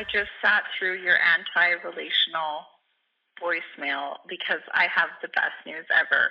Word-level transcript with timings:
I 0.00 0.04
just 0.04 0.30
sat 0.40 0.62
through 0.78 1.02
your 1.02 1.18
anti 1.20 1.72
relational 1.86 2.64
voicemail 3.38 4.14
because 4.30 4.62
I 4.72 4.86
have 4.86 5.10
the 5.20 5.28
best 5.28 5.52
news 5.66 5.84
ever. 5.94 6.30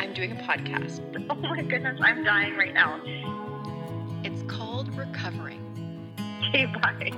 I'm 0.00 0.14
doing 0.14 0.30
a 0.30 0.42
podcast. 0.44 1.00
Oh 1.30 1.34
my 1.34 1.62
goodness, 1.62 1.98
I'm 2.00 2.22
dying 2.22 2.56
right 2.56 2.74
now. 2.74 3.00
It's 4.22 4.42
called 4.44 4.96
Recovering. 4.96 6.14
Okay, 6.48 6.66
bye. 6.66 7.10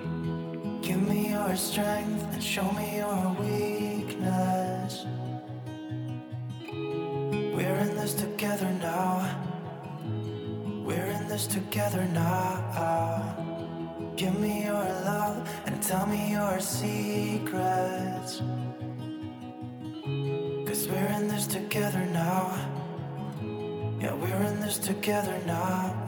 Give 0.80 1.02
me 1.06 1.32
your 1.32 1.54
strength 1.54 2.25
and 2.32 2.43
show 2.43 2.70
me 2.72 2.96
your 2.96 3.36
weakness. 3.38 5.04
We're 6.62 7.76
in 7.76 7.94
this 7.96 8.14
together 8.14 8.70
now. 8.80 9.54
We're 10.84 11.06
in 11.06 11.29
this 11.29 11.46
together 11.46 12.04
now. 12.12 13.34
Give 14.16 14.38
me 14.38 14.64
your 14.64 14.75
love 14.75 15.48
and 15.64 15.82
tell 15.82 16.04
me 16.04 16.32
your 16.32 16.61
secrets. 16.61 18.42
Cause 20.66 20.86
we're 20.86 21.11
in 21.16 21.28
this 21.28 21.46
together 21.46 22.04
now. 22.12 22.52
Yeah, 23.98 24.12
we're 24.12 24.42
in 24.42 24.61
this 24.61 24.76
together 24.76 25.40
now. 25.46 26.04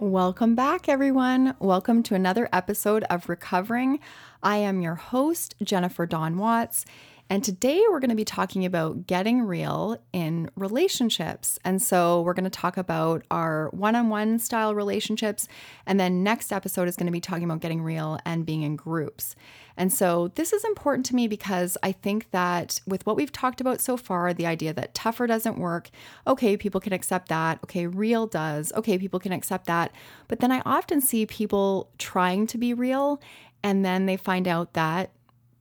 Welcome 0.00 0.56
back, 0.56 0.88
everyone. 0.88 1.54
Welcome 1.60 2.02
to 2.02 2.16
another 2.16 2.48
episode 2.52 3.04
of 3.04 3.28
Recovering. 3.28 4.00
I 4.42 4.56
am 4.56 4.82
your 4.82 4.96
host, 4.96 5.54
Jennifer 5.62 6.04
Dawn 6.04 6.36
Watts. 6.36 6.84
And 7.30 7.42
today 7.42 7.82
we're 7.88 8.00
going 8.00 8.10
to 8.10 8.16
be 8.16 8.24
talking 8.24 8.66
about 8.66 9.06
getting 9.06 9.42
real 9.42 9.96
in 10.12 10.50
relationships. 10.56 11.58
And 11.64 11.80
so 11.80 12.20
we're 12.20 12.34
going 12.34 12.44
to 12.44 12.50
talk 12.50 12.76
about 12.76 13.24
our 13.30 13.70
one 13.70 13.96
on 13.96 14.10
one 14.10 14.38
style 14.38 14.74
relationships. 14.74 15.48
And 15.86 15.98
then 15.98 16.22
next 16.22 16.52
episode 16.52 16.86
is 16.86 16.96
going 16.96 17.06
to 17.06 17.12
be 17.12 17.20
talking 17.20 17.44
about 17.44 17.60
getting 17.60 17.80
real 17.80 18.18
and 18.26 18.44
being 18.44 18.62
in 18.62 18.76
groups. 18.76 19.34
And 19.76 19.92
so 19.92 20.28
this 20.34 20.52
is 20.52 20.64
important 20.64 21.06
to 21.06 21.16
me 21.16 21.26
because 21.26 21.78
I 21.82 21.92
think 21.92 22.30
that 22.30 22.80
with 22.86 23.06
what 23.06 23.16
we've 23.16 23.32
talked 23.32 23.60
about 23.60 23.80
so 23.80 23.96
far, 23.96 24.34
the 24.34 24.46
idea 24.46 24.74
that 24.74 24.94
tougher 24.94 25.26
doesn't 25.26 25.58
work, 25.58 25.90
okay, 26.26 26.56
people 26.58 26.80
can 26.80 26.92
accept 26.92 27.28
that. 27.28 27.58
Okay, 27.64 27.86
real 27.86 28.26
does. 28.26 28.70
Okay, 28.74 28.98
people 28.98 29.18
can 29.18 29.32
accept 29.32 29.66
that. 29.66 29.92
But 30.28 30.40
then 30.40 30.52
I 30.52 30.60
often 30.66 31.00
see 31.00 31.24
people 31.24 31.88
trying 31.98 32.46
to 32.48 32.58
be 32.58 32.74
real 32.74 33.20
and 33.62 33.82
then 33.82 34.04
they 34.04 34.18
find 34.18 34.46
out 34.46 34.74
that 34.74 35.10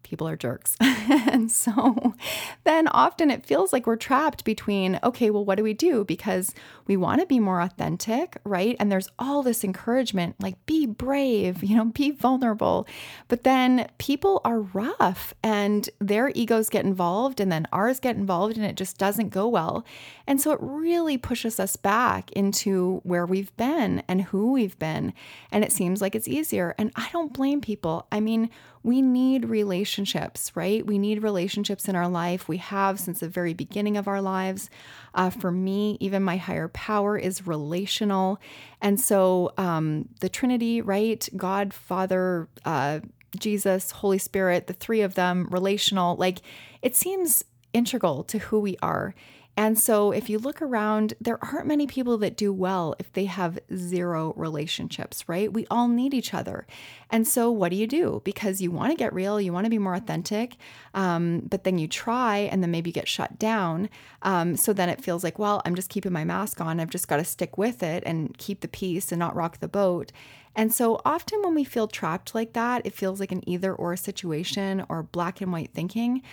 people 0.03 0.27
are 0.27 0.35
jerks. 0.35 0.75
and 0.81 1.51
so 1.51 2.13
then 2.63 2.87
often 2.89 3.31
it 3.31 3.45
feels 3.45 3.73
like 3.73 3.87
we're 3.87 3.95
trapped 3.95 4.43
between, 4.43 4.99
okay, 5.03 5.29
well, 5.29 5.45
what 5.45 5.55
do 5.55 5.63
we 5.63 5.73
do? 5.73 6.03
Because 6.03 6.53
we 6.87 6.97
want 6.97 7.21
to 7.21 7.27
be 7.27 7.39
more 7.39 7.61
authentic, 7.61 8.37
right? 8.43 8.75
And 8.79 8.91
there's 8.91 9.09
all 9.17 9.43
this 9.43 9.63
encouragement 9.63 10.35
like, 10.41 10.63
be 10.65 10.85
brave, 10.85 11.63
you 11.63 11.75
know, 11.75 11.85
be 11.85 12.11
vulnerable. 12.11 12.87
But 13.27 13.43
then 13.43 13.87
people 13.97 14.41
are 14.43 14.61
rough 14.61 15.33
and 15.43 15.89
their 15.99 16.31
egos 16.35 16.69
get 16.69 16.85
involved 16.85 17.39
and 17.39 17.51
then 17.51 17.67
ours 17.71 17.99
get 17.99 18.15
involved 18.15 18.57
and 18.57 18.65
it 18.65 18.75
just 18.75 18.97
doesn't 18.97 19.29
go 19.29 19.47
well. 19.47 19.85
And 20.27 20.39
so 20.39 20.51
it 20.51 20.59
really 20.61 21.17
pushes 21.17 21.59
us 21.59 21.75
back 21.75 22.31
into 22.31 23.01
where 23.03 23.25
we've 23.25 23.55
been 23.57 24.03
and 24.07 24.23
who 24.23 24.51
we've 24.53 24.77
been. 24.79 25.13
And 25.51 25.63
it 25.63 25.71
seems 25.71 26.01
like 26.01 26.15
it's 26.15 26.27
easier. 26.27 26.75
And 26.77 26.91
I 26.95 27.09
don't 27.11 27.33
blame 27.33 27.61
people. 27.61 28.07
I 28.11 28.19
mean, 28.19 28.49
we 28.83 29.01
need 29.01 29.45
relationships, 29.45 30.51
right? 30.55 30.85
We 30.85 30.97
need 30.97 31.23
relationships 31.23 31.87
in 31.87 31.95
our 31.95 32.09
life. 32.09 32.49
We 32.49 32.57
have 32.57 32.99
since 32.99 33.21
the 33.21 33.29
very 33.29 33.53
beginning 33.53 33.95
of 33.95 34.09
our 34.09 34.21
lives. 34.21 34.69
Uh, 35.15 35.29
for 35.29 35.51
me, 35.51 35.97
even 36.01 36.21
my 36.21 36.37
higher 36.37 36.67
power 36.73 37.17
is 37.17 37.47
relational. 37.47 38.39
And 38.81 38.99
so 38.99 39.53
um, 39.57 40.09
the 40.19 40.29
Trinity, 40.29 40.81
right? 40.81 41.27
God, 41.35 41.73
Father, 41.73 42.47
uh, 42.65 42.99
Jesus, 43.37 43.91
Holy 43.91 44.17
Spirit, 44.17 44.67
the 44.67 44.73
three 44.73 45.01
of 45.01 45.15
them, 45.15 45.47
relational, 45.49 46.15
like 46.17 46.39
it 46.81 46.95
seems 46.95 47.43
integral 47.73 48.23
to 48.25 48.37
who 48.37 48.59
we 48.59 48.77
are. 48.81 49.15
And 49.55 49.77
so, 49.77 50.11
if 50.11 50.31
you 50.31 50.39
look 50.39 50.63
around, 50.63 51.13
there 51.21 51.37
aren't 51.43 51.67
many 51.67 51.85
people 51.85 52.17
that 52.17 52.35
do 52.35 52.51
well 52.51 52.95
if 52.97 53.13
they 53.13 53.25
have 53.25 53.59
zero 53.75 54.33
relationships, 54.35 55.29
right? 55.29 55.53
We 55.53 55.67
all 55.69 55.87
need 55.87 56.13
each 56.13 56.33
other. 56.33 56.65
And 57.11 57.27
so, 57.27 57.51
what 57.51 57.69
do 57.69 57.75
you 57.75 57.85
do? 57.85 58.23
Because 58.25 58.61
you 58.61 58.71
want 58.71 58.91
to 58.91 58.97
get 58.97 59.13
real, 59.13 59.39
you 59.39 59.53
want 59.53 59.65
to 59.65 59.69
be 59.69 59.77
more 59.77 59.93
authentic, 59.93 60.57
um, 60.95 61.41
but 61.41 61.65
then 61.65 61.77
you 61.77 61.87
try 61.87 62.37
and 62.39 62.63
then 62.63 62.71
maybe 62.71 62.89
you 62.89 62.93
get 62.93 63.07
shut 63.07 63.37
down. 63.37 63.89
Um, 64.23 64.55
so 64.55 64.73
then 64.73 64.89
it 64.89 65.03
feels 65.03 65.23
like, 65.23 65.37
well, 65.37 65.61
I'm 65.65 65.75
just 65.75 65.89
keeping 65.89 66.13
my 66.13 66.23
mask 66.23 66.59
on. 66.59 66.79
I've 66.79 66.89
just 66.89 67.07
got 67.07 67.17
to 67.17 67.25
stick 67.25 67.55
with 67.55 67.83
it 67.83 68.01
and 68.07 68.35
keep 68.39 68.61
the 68.61 68.67
peace 68.67 69.11
and 69.11 69.19
not 69.19 69.35
rock 69.35 69.59
the 69.59 69.67
boat. 69.67 70.11
And 70.55 70.73
so 70.73 70.99
often 71.05 71.41
when 71.43 71.55
we 71.55 71.63
feel 71.63 71.87
trapped 71.87 72.33
like 72.33 72.53
that, 72.53 72.85
it 72.85 72.93
feels 72.93 73.19
like 73.19 73.31
an 73.31 73.47
either 73.47 73.73
or 73.73 73.95
situation 73.95 74.83
or 74.89 75.03
black 75.03 75.41
and 75.41 75.51
white 75.51 75.71
thinking 75.73 76.23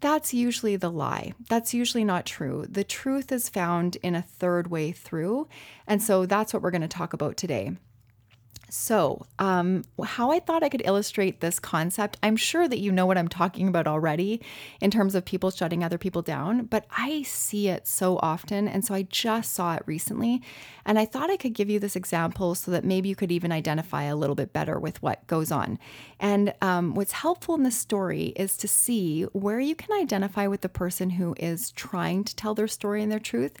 that's 0.00 0.32
usually 0.32 0.76
the 0.76 0.90
lie. 0.90 1.32
That's 1.48 1.74
usually 1.74 2.04
not 2.04 2.26
true. 2.26 2.66
The 2.68 2.84
truth 2.84 3.32
is 3.32 3.48
found 3.48 3.96
in 3.96 4.14
a 4.14 4.22
third 4.22 4.70
way 4.70 4.92
through. 4.92 5.48
And 5.86 6.02
so 6.02 6.26
that's 6.26 6.52
what 6.52 6.62
we're 6.62 6.70
going 6.70 6.82
to 6.82 6.88
talk 6.88 7.12
about 7.12 7.36
today. 7.36 7.72
So, 8.70 9.24
um, 9.38 9.84
how 10.04 10.30
I 10.30 10.40
thought 10.40 10.62
I 10.62 10.68
could 10.68 10.82
illustrate 10.84 11.40
this 11.40 11.58
concept, 11.58 12.18
I'm 12.22 12.36
sure 12.36 12.68
that 12.68 12.80
you 12.80 12.92
know 12.92 13.06
what 13.06 13.16
I'm 13.16 13.28
talking 13.28 13.66
about 13.66 13.86
already 13.86 14.42
in 14.80 14.90
terms 14.90 15.14
of 15.14 15.24
people 15.24 15.50
shutting 15.50 15.82
other 15.82 15.96
people 15.96 16.20
down, 16.20 16.66
but 16.66 16.84
I 16.90 17.22
see 17.22 17.68
it 17.68 17.86
so 17.86 18.18
often. 18.18 18.68
And 18.68 18.84
so 18.84 18.94
I 18.94 19.02
just 19.02 19.54
saw 19.54 19.74
it 19.74 19.82
recently. 19.86 20.42
And 20.84 20.98
I 20.98 21.06
thought 21.06 21.30
I 21.30 21.38
could 21.38 21.54
give 21.54 21.70
you 21.70 21.80
this 21.80 21.96
example 21.96 22.54
so 22.54 22.70
that 22.70 22.84
maybe 22.84 23.08
you 23.08 23.16
could 23.16 23.32
even 23.32 23.52
identify 23.52 24.02
a 24.04 24.16
little 24.16 24.36
bit 24.36 24.52
better 24.52 24.78
with 24.78 25.02
what 25.02 25.26
goes 25.26 25.50
on. 25.50 25.78
And 26.20 26.52
um, 26.60 26.94
what's 26.94 27.12
helpful 27.12 27.54
in 27.54 27.62
this 27.62 27.78
story 27.78 28.34
is 28.36 28.58
to 28.58 28.68
see 28.68 29.22
where 29.32 29.60
you 29.60 29.74
can 29.74 29.98
identify 29.98 30.46
with 30.46 30.60
the 30.60 30.68
person 30.68 31.10
who 31.10 31.34
is 31.38 31.70
trying 31.70 32.22
to 32.24 32.36
tell 32.36 32.54
their 32.54 32.68
story 32.68 33.02
and 33.02 33.10
their 33.10 33.18
truth. 33.18 33.56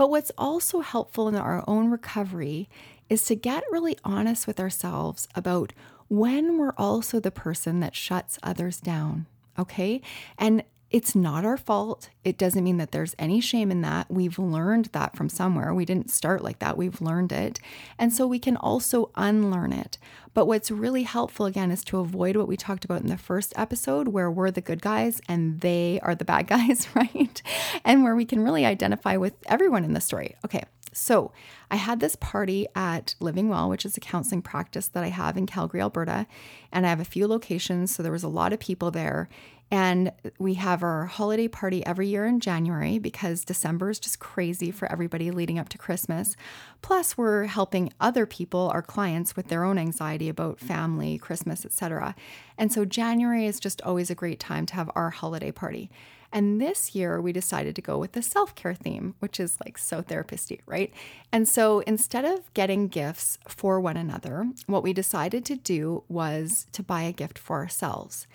But 0.00 0.08
what's 0.08 0.32
also 0.38 0.80
helpful 0.80 1.28
in 1.28 1.34
our 1.34 1.62
own 1.66 1.90
recovery 1.90 2.70
is 3.10 3.24
to 3.24 3.34
get 3.34 3.64
really 3.70 3.98
honest 4.04 4.46
with 4.46 4.58
ourselves 4.58 5.28
about 5.34 5.74
when 6.08 6.56
we're 6.56 6.74
also 6.78 7.20
the 7.20 7.30
person 7.30 7.80
that 7.80 7.94
shuts 7.94 8.38
others 8.42 8.80
down. 8.80 9.26
Okay. 9.58 10.00
And 10.38 10.64
it's 10.90 11.14
not 11.14 11.44
our 11.44 11.56
fault. 11.56 12.10
It 12.24 12.36
doesn't 12.36 12.64
mean 12.64 12.78
that 12.78 12.90
there's 12.90 13.14
any 13.16 13.40
shame 13.40 13.70
in 13.70 13.80
that. 13.82 14.10
We've 14.10 14.38
learned 14.40 14.86
that 14.86 15.16
from 15.16 15.28
somewhere. 15.28 15.72
We 15.72 15.84
didn't 15.84 16.10
start 16.10 16.42
like 16.42 16.58
that. 16.58 16.76
We've 16.76 17.00
learned 17.00 17.30
it. 17.30 17.60
And 17.96 18.12
so 18.12 18.26
we 18.26 18.40
can 18.40 18.56
also 18.56 19.10
unlearn 19.14 19.72
it. 19.72 19.98
But 20.34 20.46
what's 20.46 20.70
really 20.70 21.04
helpful, 21.04 21.46
again, 21.46 21.70
is 21.70 21.84
to 21.84 21.98
avoid 21.98 22.36
what 22.36 22.48
we 22.48 22.56
talked 22.56 22.84
about 22.84 23.02
in 23.02 23.06
the 23.06 23.16
first 23.16 23.52
episode, 23.56 24.08
where 24.08 24.30
we're 24.30 24.50
the 24.50 24.60
good 24.60 24.82
guys 24.82 25.20
and 25.28 25.60
they 25.60 26.00
are 26.02 26.16
the 26.16 26.24
bad 26.24 26.46
guys, 26.48 26.88
right? 26.94 27.40
And 27.84 28.02
where 28.02 28.16
we 28.16 28.24
can 28.24 28.42
really 28.42 28.66
identify 28.66 29.16
with 29.16 29.34
everyone 29.46 29.84
in 29.84 29.92
the 29.92 30.00
story. 30.00 30.34
Okay. 30.44 30.64
So, 30.92 31.32
I 31.70 31.76
had 31.76 32.00
this 32.00 32.16
party 32.16 32.66
at 32.74 33.14
Living 33.20 33.48
Well, 33.48 33.68
which 33.68 33.84
is 33.84 33.96
a 33.96 34.00
counseling 34.00 34.42
practice 34.42 34.88
that 34.88 35.04
I 35.04 35.08
have 35.08 35.36
in 35.36 35.46
Calgary, 35.46 35.80
Alberta, 35.80 36.26
and 36.72 36.84
I 36.84 36.88
have 36.88 37.00
a 37.00 37.04
few 37.04 37.28
locations. 37.28 37.94
So, 37.94 38.02
there 38.02 38.12
was 38.12 38.24
a 38.24 38.28
lot 38.28 38.52
of 38.52 38.60
people 38.60 38.90
there. 38.90 39.28
And 39.72 40.10
we 40.38 40.54
have 40.54 40.82
our 40.82 41.06
holiday 41.06 41.46
party 41.46 41.86
every 41.86 42.08
year 42.08 42.26
in 42.26 42.40
January 42.40 42.98
because 42.98 43.44
December 43.44 43.90
is 43.90 44.00
just 44.00 44.18
crazy 44.18 44.72
for 44.72 44.90
everybody 44.90 45.30
leading 45.30 45.60
up 45.60 45.68
to 45.68 45.78
Christmas. 45.78 46.36
Plus, 46.82 47.16
we're 47.16 47.44
helping 47.44 47.92
other 48.00 48.26
people, 48.26 48.68
our 48.74 48.82
clients, 48.82 49.36
with 49.36 49.46
their 49.46 49.62
own 49.62 49.78
anxiety 49.78 50.28
about 50.28 50.58
family, 50.58 51.18
Christmas, 51.18 51.64
etc. 51.64 52.16
And 52.58 52.72
so 52.72 52.84
January 52.84 53.46
is 53.46 53.60
just 53.60 53.80
always 53.82 54.10
a 54.10 54.16
great 54.16 54.40
time 54.40 54.66
to 54.66 54.74
have 54.74 54.90
our 54.96 55.10
holiday 55.10 55.52
party. 55.52 55.88
And 56.32 56.60
this 56.60 56.94
year 56.94 57.20
we 57.20 57.32
decided 57.32 57.74
to 57.76 57.82
go 57.82 57.98
with 57.98 58.12
the 58.12 58.22
self 58.22 58.54
care 58.54 58.74
theme, 58.74 59.14
which 59.18 59.40
is 59.40 59.58
like 59.64 59.78
so 59.78 60.02
therapisty, 60.02 60.60
right? 60.66 60.92
And 61.32 61.48
so 61.48 61.80
instead 61.80 62.24
of 62.24 62.52
getting 62.54 62.88
gifts 62.88 63.38
for 63.48 63.80
one 63.80 63.96
another, 63.96 64.46
what 64.66 64.82
we 64.82 64.92
decided 64.92 65.44
to 65.46 65.56
do 65.56 66.04
was 66.08 66.66
to 66.72 66.82
buy 66.82 67.02
a 67.02 67.12
gift 67.12 67.38
for 67.38 67.58
ourselves. 67.58 68.26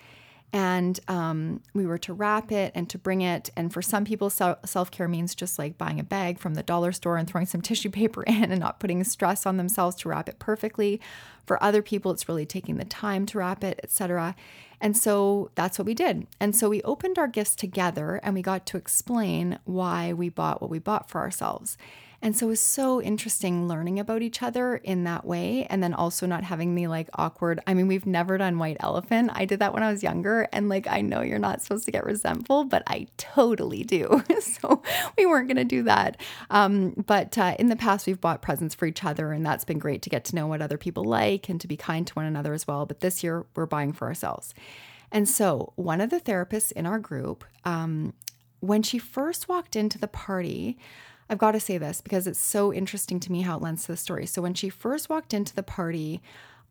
And 0.52 0.98
um, 1.08 1.60
we 1.74 1.86
were 1.86 1.98
to 1.98 2.14
wrap 2.14 2.52
it 2.52 2.72
and 2.74 2.88
to 2.90 2.98
bring 2.98 3.20
it. 3.20 3.50
And 3.56 3.72
for 3.72 3.82
some 3.82 4.04
people, 4.04 4.30
self 4.30 4.90
care 4.90 5.08
means 5.08 5.34
just 5.34 5.58
like 5.58 5.76
buying 5.76 6.00
a 6.00 6.04
bag 6.04 6.38
from 6.38 6.54
the 6.54 6.62
dollar 6.62 6.92
store 6.92 7.16
and 7.16 7.28
throwing 7.28 7.46
some 7.46 7.60
tissue 7.62 7.90
paper 7.90 8.22
in 8.22 8.50
and 8.50 8.60
not 8.60 8.80
putting 8.80 9.02
stress 9.04 9.46
on 9.46 9.56
themselves 9.56 9.96
to 9.96 10.08
wrap 10.08 10.28
it 10.28 10.38
perfectly. 10.38 11.00
For 11.46 11.62
other 11.62 11.82
people, 11.82 12.10
it's 12.10 12.28
really 12.28 12.46
taking 12.46 12.76
the 12.76 12.84
time 12.84 13.26
to 13.26 13.38
wrap 13.38 13.62
it, 13.64 13.80
etc. 13.82 14.34
And 14.80 14.96
so 14.96 15.50
that's 15.54 15.78
what 15.78 15.86
we 15.86 15.94
did. 15.94 16.26
And 16.40 16.54
so 16.54 16.68
we 16.68 16.82
opened 16.82 17.18
our 17.18 17.28
gifts 17.28 17.56
together 17.56 18.20
and 18.22 18.34
we 18.34 18.42
got 18.42 18.66
to 18.66 18.76
explain 18.76 19.58
why 19.64 20.12
we 20.12 20.28
bought 20.28 20.60
what 20.60 20.70
we 20.70 20.78
bought 20.78 21.10
for 21.10 21.20
ourselves. 21.20 21.76
And 22.26 22.36
so 22.36 22.46
it 22.46 22.48
was 22.48 22.60
so 22.60 23.00
interesting 23.00 23.68
learning 23.68 24.00
about 24.00 24.20
each 24.20 24.42
other 24.42 24.78
in 24.78 25.04
that 25.04 25.24
way. 25.24 25.64
And 25.70 25.80
then 25.80 25.94
also 25.94 26.26
not 26.26 26.42
having 26.42 26.74
the 26.74 26.88
like 26.88 27.08
awkward, 27.14 27.60
I 27.68 27.72
mean, 27.72 27.86
we've 27.86 28.04
never 28.04 28.36
done 28.36 28.58
white 28.58 28.78
elephant. 28.80 29.30
I 29.32 29.44
did 29.44 29.60
that 29.60 29.72
when 29.72 29.84
I 29.84 29.92
was 29.92 30.02
younger. 30.02 30.48
And 30.52 30.68
like, 30.68 30.88
I 30.88 31.02
know 31.02 31.20
you're 31.20 31.38
not 31.38 31.62
supposed 31.62 31.84
to 31.84 31.92
get 31.92 32.04
resentful, 32.04 32.64
but 32.64 32.82
I 32.88 33.06
totally 33.16 33.84
do. 33.84 34.24
so 34.40 34.82
we 35.16 35.24
weren't 35.24 35.46
going 35.46 35.56
to 35.56 35.64
do 35.64 35.84
that. 35.84 36.20
Um, 36.50 36.94
but 37.06 37.38
uh, 37.38 37.54
in 37.60 37.68
the 37.68 37.76
past, 37.76 38.08
we've 38.08 38.20
bought 38.20 38.42
presents 38.42 38.74
for 38.74 38.86
each 38.86 39.04
other. 39.04 39.30
And 39.30 39.46
that's 39.46 39.64
been 39.64 39.78
great 39.78 40.02
to 40.02 40.10
get 40.10 40.24
to 40.24 40.34
know 40.34 40.48
what 40.48 40.60
other 40.60 40.78
people 40.78 41.04
like 41.04 41.48
and 41.48 41.60
to 41.60 41.68
be 41.68 41.76
kind 41.76 42.08
to 42.08 42.14
one 42.14 42.26
another 42.26 42.54
as 42.54 42.66
well. 42.66 42.86
But 42.86 42.98
this 42.98 43.22
year, 43.22 43.46
we're 43.54 43.66
buying 43.66 43.92
for 43.92 44.08
ourselves. 44.08 44.52
And 45.12 45.28
so, 45.28 45.74
one 45.76 46.00
of 46.00 46.10
the 46.10 46.20
therapists 46.20 46.72
in 46.72 46.86
our 46.86 46.98
group, 46.98 47.44
um, 47.64 48.14
when 48.58 48.82
she 48.82 48.98
first 48.98 49.48
walked 49.48 49.76
into 49.76 49.96
the 49.96 50.08
party, 50.08 50.76
I've 51.28 51.38
got 51.38 51.52
to 51.52 51.60
say 51.60 51.78
this 51.78 52.00
because 52.00 52.26
it's 52.26 52.38
so 52.38 52.72
interesting 52.72 53.20
to 53.20 53.32
me 53.32 53.42
how 53.42 53.56
it 53.56 53.62
lends 53.62 53.82
to 53.84 53.92
the 53.92 53.96
story. 53.96 54.26
So, 54.26 54.42
when 54.42 54.54
she 54.54 54.68
first 54.68 55.08
walked 55.08 55.34
into 55.34 55.54
the 55.54 55.62
party, 55.62 56.22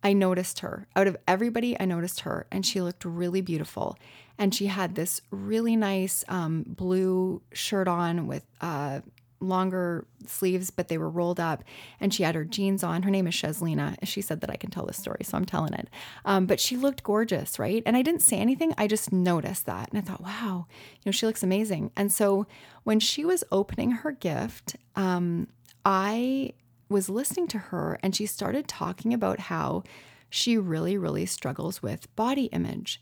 I 0.03 0.13
noticed 0.13 0.59
her. 0.59 0.87
Out 0.95 1.07
of 1.07 1.17
everybody, 1.27 1.79
I 1.79 1.85
noticed 1.85 2.21
her, 2.21 2.45
and 2.51 2.65
she 2.65 2.81
looked 2.81 3.05
really 3.05 3.41
beautiful. 3.41 3.97
And 4.37 4.53
she 4.53 4.67
had 4.67 4.95
this 4.95 5.21
really 5.31 5.75
nice 5.75 6.23
um, 6.27 6.63
blue 6.67 7.41
shirt 7.53 7.87
on 7.87 8.27
with 8.27 8.43
uh, 8.61 8.99
longer 9.47 10.05
sleeves, 10.27 10.69
but 10.69 10.87
they 10.87 10.97
were 10.97 11.09
rolled 11.09 11.39
up. 11.39 11.63
And 11.99 12.13
she 12.13 12.23
had 12.23 12.35
her 12.35 12.45
jeans 12.45 12.83
on. 12.83 13.03
Her 13.03 13.11
name 13.11 13.27
is 13.27 13.33
Cheslina. 13.33 13.97
She 14.03 14.21
said 14.21 14.41
that 14.41 14.49
I 14.49 14.55
can 14.55 14.71
tell 14.71 14.85
this 14.85 14.97
story, 14.97 15.23
so 15.23 15.37
I'm 15.37 15.45
telling 15.45 15.73
it. 15.73 15.89
Um, 16.25 16.45
but 16.45 16.59
she 16.59 16.77
looked 16.77 17.03
gorgeous, 17.03 17.59
right? 17.59 17.83
And 17.85 17.95
I 17.95 18.01
didn't 18.01 18.21
say 18.21 18.37
anything. 18.37 18.73
I 18.77 18.87
just 18.87 19.11
noticed 19.11 19.65
that. 19.65 19.89
And 19.89 19.97
I 19.97 20.01
thought, 20.01 20.21
wow, 20.21 20.67
you 20.93 21.01
know, 21.05 21.11
she 21.11 21.25
looks 21.25 21.43
amazing. 21.43 21.91
And 21.95 22.11
so 22.11 22.47
when 22.83 22.99
she 22.99 23.25
was 23.25 23.43
opening 23.51 23.91
her 23.91 24.11
gift, 24.11 24.75
um, 24.95 25.47
I 25.83 26.53
was 26.89 27.09
listening 27.09 27.47
to 27.47 27.57
her 27.57 27.99
and 28.03 28.15
she 28.15 28.25
started 28.25 28.67
talking 28.67 29.13
about 29.13 29.39
how 29.39 29.83
she 30.29 30.57
really, 30.57 30.97
really 30.97 31.25
struggles 31.25 31.81
with 31.81 32.13
body 32.15 32.45
image. 32.45 32.99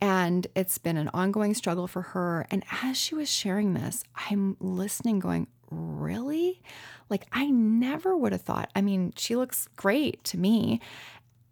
And 0.00 0.48
it's 0.56 0.78
been 0.78 0.96
an 0.96 1.10
ongoing 1.14 1.54
struggle 1.54 1.86
for 1.86 2.02
her. 2.02 2.46
And 2.50 2.64
as 2.82 2.96
she 2.96 3.14
was 3.14 3.30
sharing 3.30 3.74
this, 3.74 4.02
I'm 4.28 4.56
listening, 4.58 5.20
going, 5.20 5.46
really? 5.72 6.62
Like, 7.08 7.26
I 7.32 7.50
never 7.50 8.16
would 8.16 8.32
have 8.32 8.42
thought. 8.42 8.70
I 8.74 8.80
mean, 8.80 9.12
she 9.16 9.36
looks 9.36 9.68
great 9.76 10.22
to 10.24 10.38
me. 10.38 10.80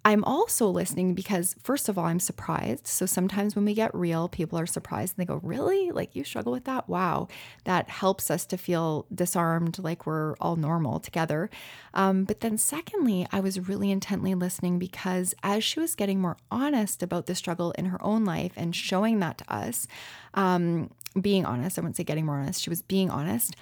I'm 0.03 0.25
also 0.25 0.67
listening 0.67 1.15
because, 1.15 1.55
first 1.63 1.89
of 1.91 1.99
all, 1.99 2.07
I'm 2.07 2.21
surprised. 2.21 2.87
So 2.87 3.05
sometimes 3.05 3.55
when 3.55 3.67
we 3.67 3.75
get 3.75 3.95
real, 3.95 4.29
people 4.29 4.59
are 4.59 4.67
surprised 4.67 5.15
and 5.17 5.23
they 5.23 5.31
go, 5.31 5.41
Really? 5.43 5.91
Like, 5.91 6.17
you 6.17 6.25
struggle 6.25 6.53
with 6.53 6.65
that? 6.65 6.89
Wow. 6.89 7.29
That 7.65 7.91
helps 7.91 8.31
us 8.31 8.47
to 8.47 8.57
feel 8.57 9.05
disarmed, 9.15 9.79
like 9.79 10.07
we're 10.07 10.37
all 10.37 10.57
normal 10.57 11.01
together. 11.01 11.51
Um, 11.93 12.25
but 12.25 12.41
then, 12.41 12.57
secondly, 12.57 13.27
I 13.31 13.41
was 13.41 13.69
really 13.69 13.91
intently 13.91 14.35
listening 14.35 14.79
because 14.79 15.35
as 15.43 15.63
she 15.65 15.81
was 15.81 15.95
getting 15.95 16.21
more 16.21 16.39
honest 16.51 17.03
about 17.03 17.27
the 17.27 17.35
struggle 17.35 17.73
in 17.73 17.87
her 17.87 18.03
own 18.03 18.25
life 18.25 18.53
and 18.57 18.75
showing 18.75 19.19
that 19.19 19.39
to 19.39 19.53
us, 19.53 19.87
um, 20.33 20.91
being 21.21 21.45
honest, 21.45 21.79
I 21.79 21.83
wouldn't 21.83 21.97
say 21.97 22.05
getting 22.05 22.25
more 22.25 22.39
honest, 22.39 22.63
she 22.63 22.71
was 22.71 22.83
being 22.83 23.11
honest. 23.11 23.55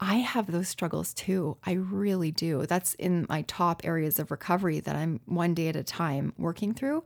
I 0.00 0.16
have 0.16 0.50
those 0.50 0.68
struggles 0.68 1.14
too. 1.14 1.56
I 1.64 1.72
really 1.72 2.30
do. 2.30 2.66
That's 2.66 2.94
in 2.94 3.26
my 3.28 3.42
top 3.42 3.82
areas 3.84 4.18
of 4.18 4.30
recovery 4.30 4.80
that 4.80 4.96
I'm 4.96 5.20
one 5.26 5.54
day 5.54 5.68
at 5.68 5.76
a 5.76 5.84
time 5.84 6.32
working 6.36 6.74
through. 6.74 7.04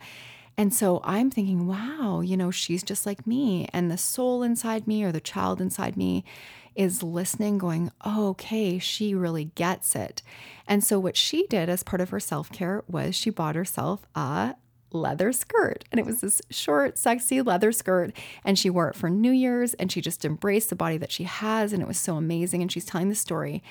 And 0.56 0.74
so 0.74 1.00
I'm 1.04 1.30
thinking, 1.30 1.68
wow, 1.68 2.20
you 2.20 2.36
know, 2.36 2.50
she's 2.50 2.82
just 2.82 3.06
like 3.06 3.26
me. 3.26 3.68
And 3.72 3.90
the 3.90 3.96
soul 3.96 4.42
inside 4.42 4.88
me 4.88 5.04
or 5.04 5.12
the 5.12 5.20
child 5.20 5.60
inside 5.60 5.96
me 5.96 6.24
is 6.74 7.02
listening, 7.02 7.58
going, 7.58 7.90
okay, 8.06 8.78
she 8.78 9.14
really 9.14 9.46
gets 9.54 9.94
it. 9.94 10.22
And 10.66 10.82
so 10.82 10.98
what 10.98 11.16
she 11.16 11.46
did 11.46 11.68
as 11.68 11.82
part 11.82 12.00
of 12.00 12.10
her 12.10 12.20
self 12.20 12.50
care 12.50 12.82
was 12.88 13.14
she 13.14 13.30
bought 13.30 13.54
herself 13.54 14.06
a 14.14 14.56
leather 14.92 15.32
skirt. 15.32 15.84
And 15.90 15.98
it 15.98 16.06
was 16.06 16.20
this 16.20 16.42
short, 16.50 16.98
sexy 16.98 17.42
leather 17.42 17.72
skirt. 17.72 18.12
And 18.44 18.58
she 18.58 18.70
wore 18.70 18.88
it 18.88 18.96
for 18.96 19.10
New 19.10 19.32
Year's 19.32 19.74
and 19.74 19.90
she 19.90 20.00
just 20.00 20.24
embraced 20.24 20.70
the 20.70 20.76
body 20.76 20.96
that 20.98 21.12
she 21.12 21.24
has. 21.24 21.72
And 21.72 21.82
it 21.82 21.88
was 21.88 21.98
so 21.98 22.16
amazing. 22.16 22.62
And 22.62 22.70
she's 22.70 22.84
telling 22.84 23.08
the 23.08 23.14
story. 23.14 23.62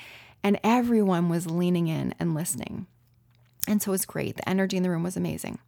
And 0.44 0.60
everyone 0.64 1.30
was 1.30 1.50
leaning 1.50 1.88
in 1.88 2.14
and 2.19 2.34
listening. 2.34 2.88
And 3.68 3.81
so 3.81 3.92
it 3.92 3.94
was 3.94 4.06
great. 4.06 4.38
The 4.38 4.48
energy 4.48 4.78
in 4.78 4.84
the 4.84 4.90
room 4.90 5.04
was 5.04 5.18
amazing. 5.18 5.60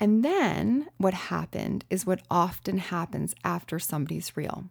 And 0.00 0.24
then 0.24 0.88
what 0.98 1.14
happened 1.14 1.84
is 1.88 2.04
what 2.04 2.22
often 2.30 2.78
happens 2.78 3.34
after 3.44 3.78
somebody's 3.78 4.36
real. 4.36 4.64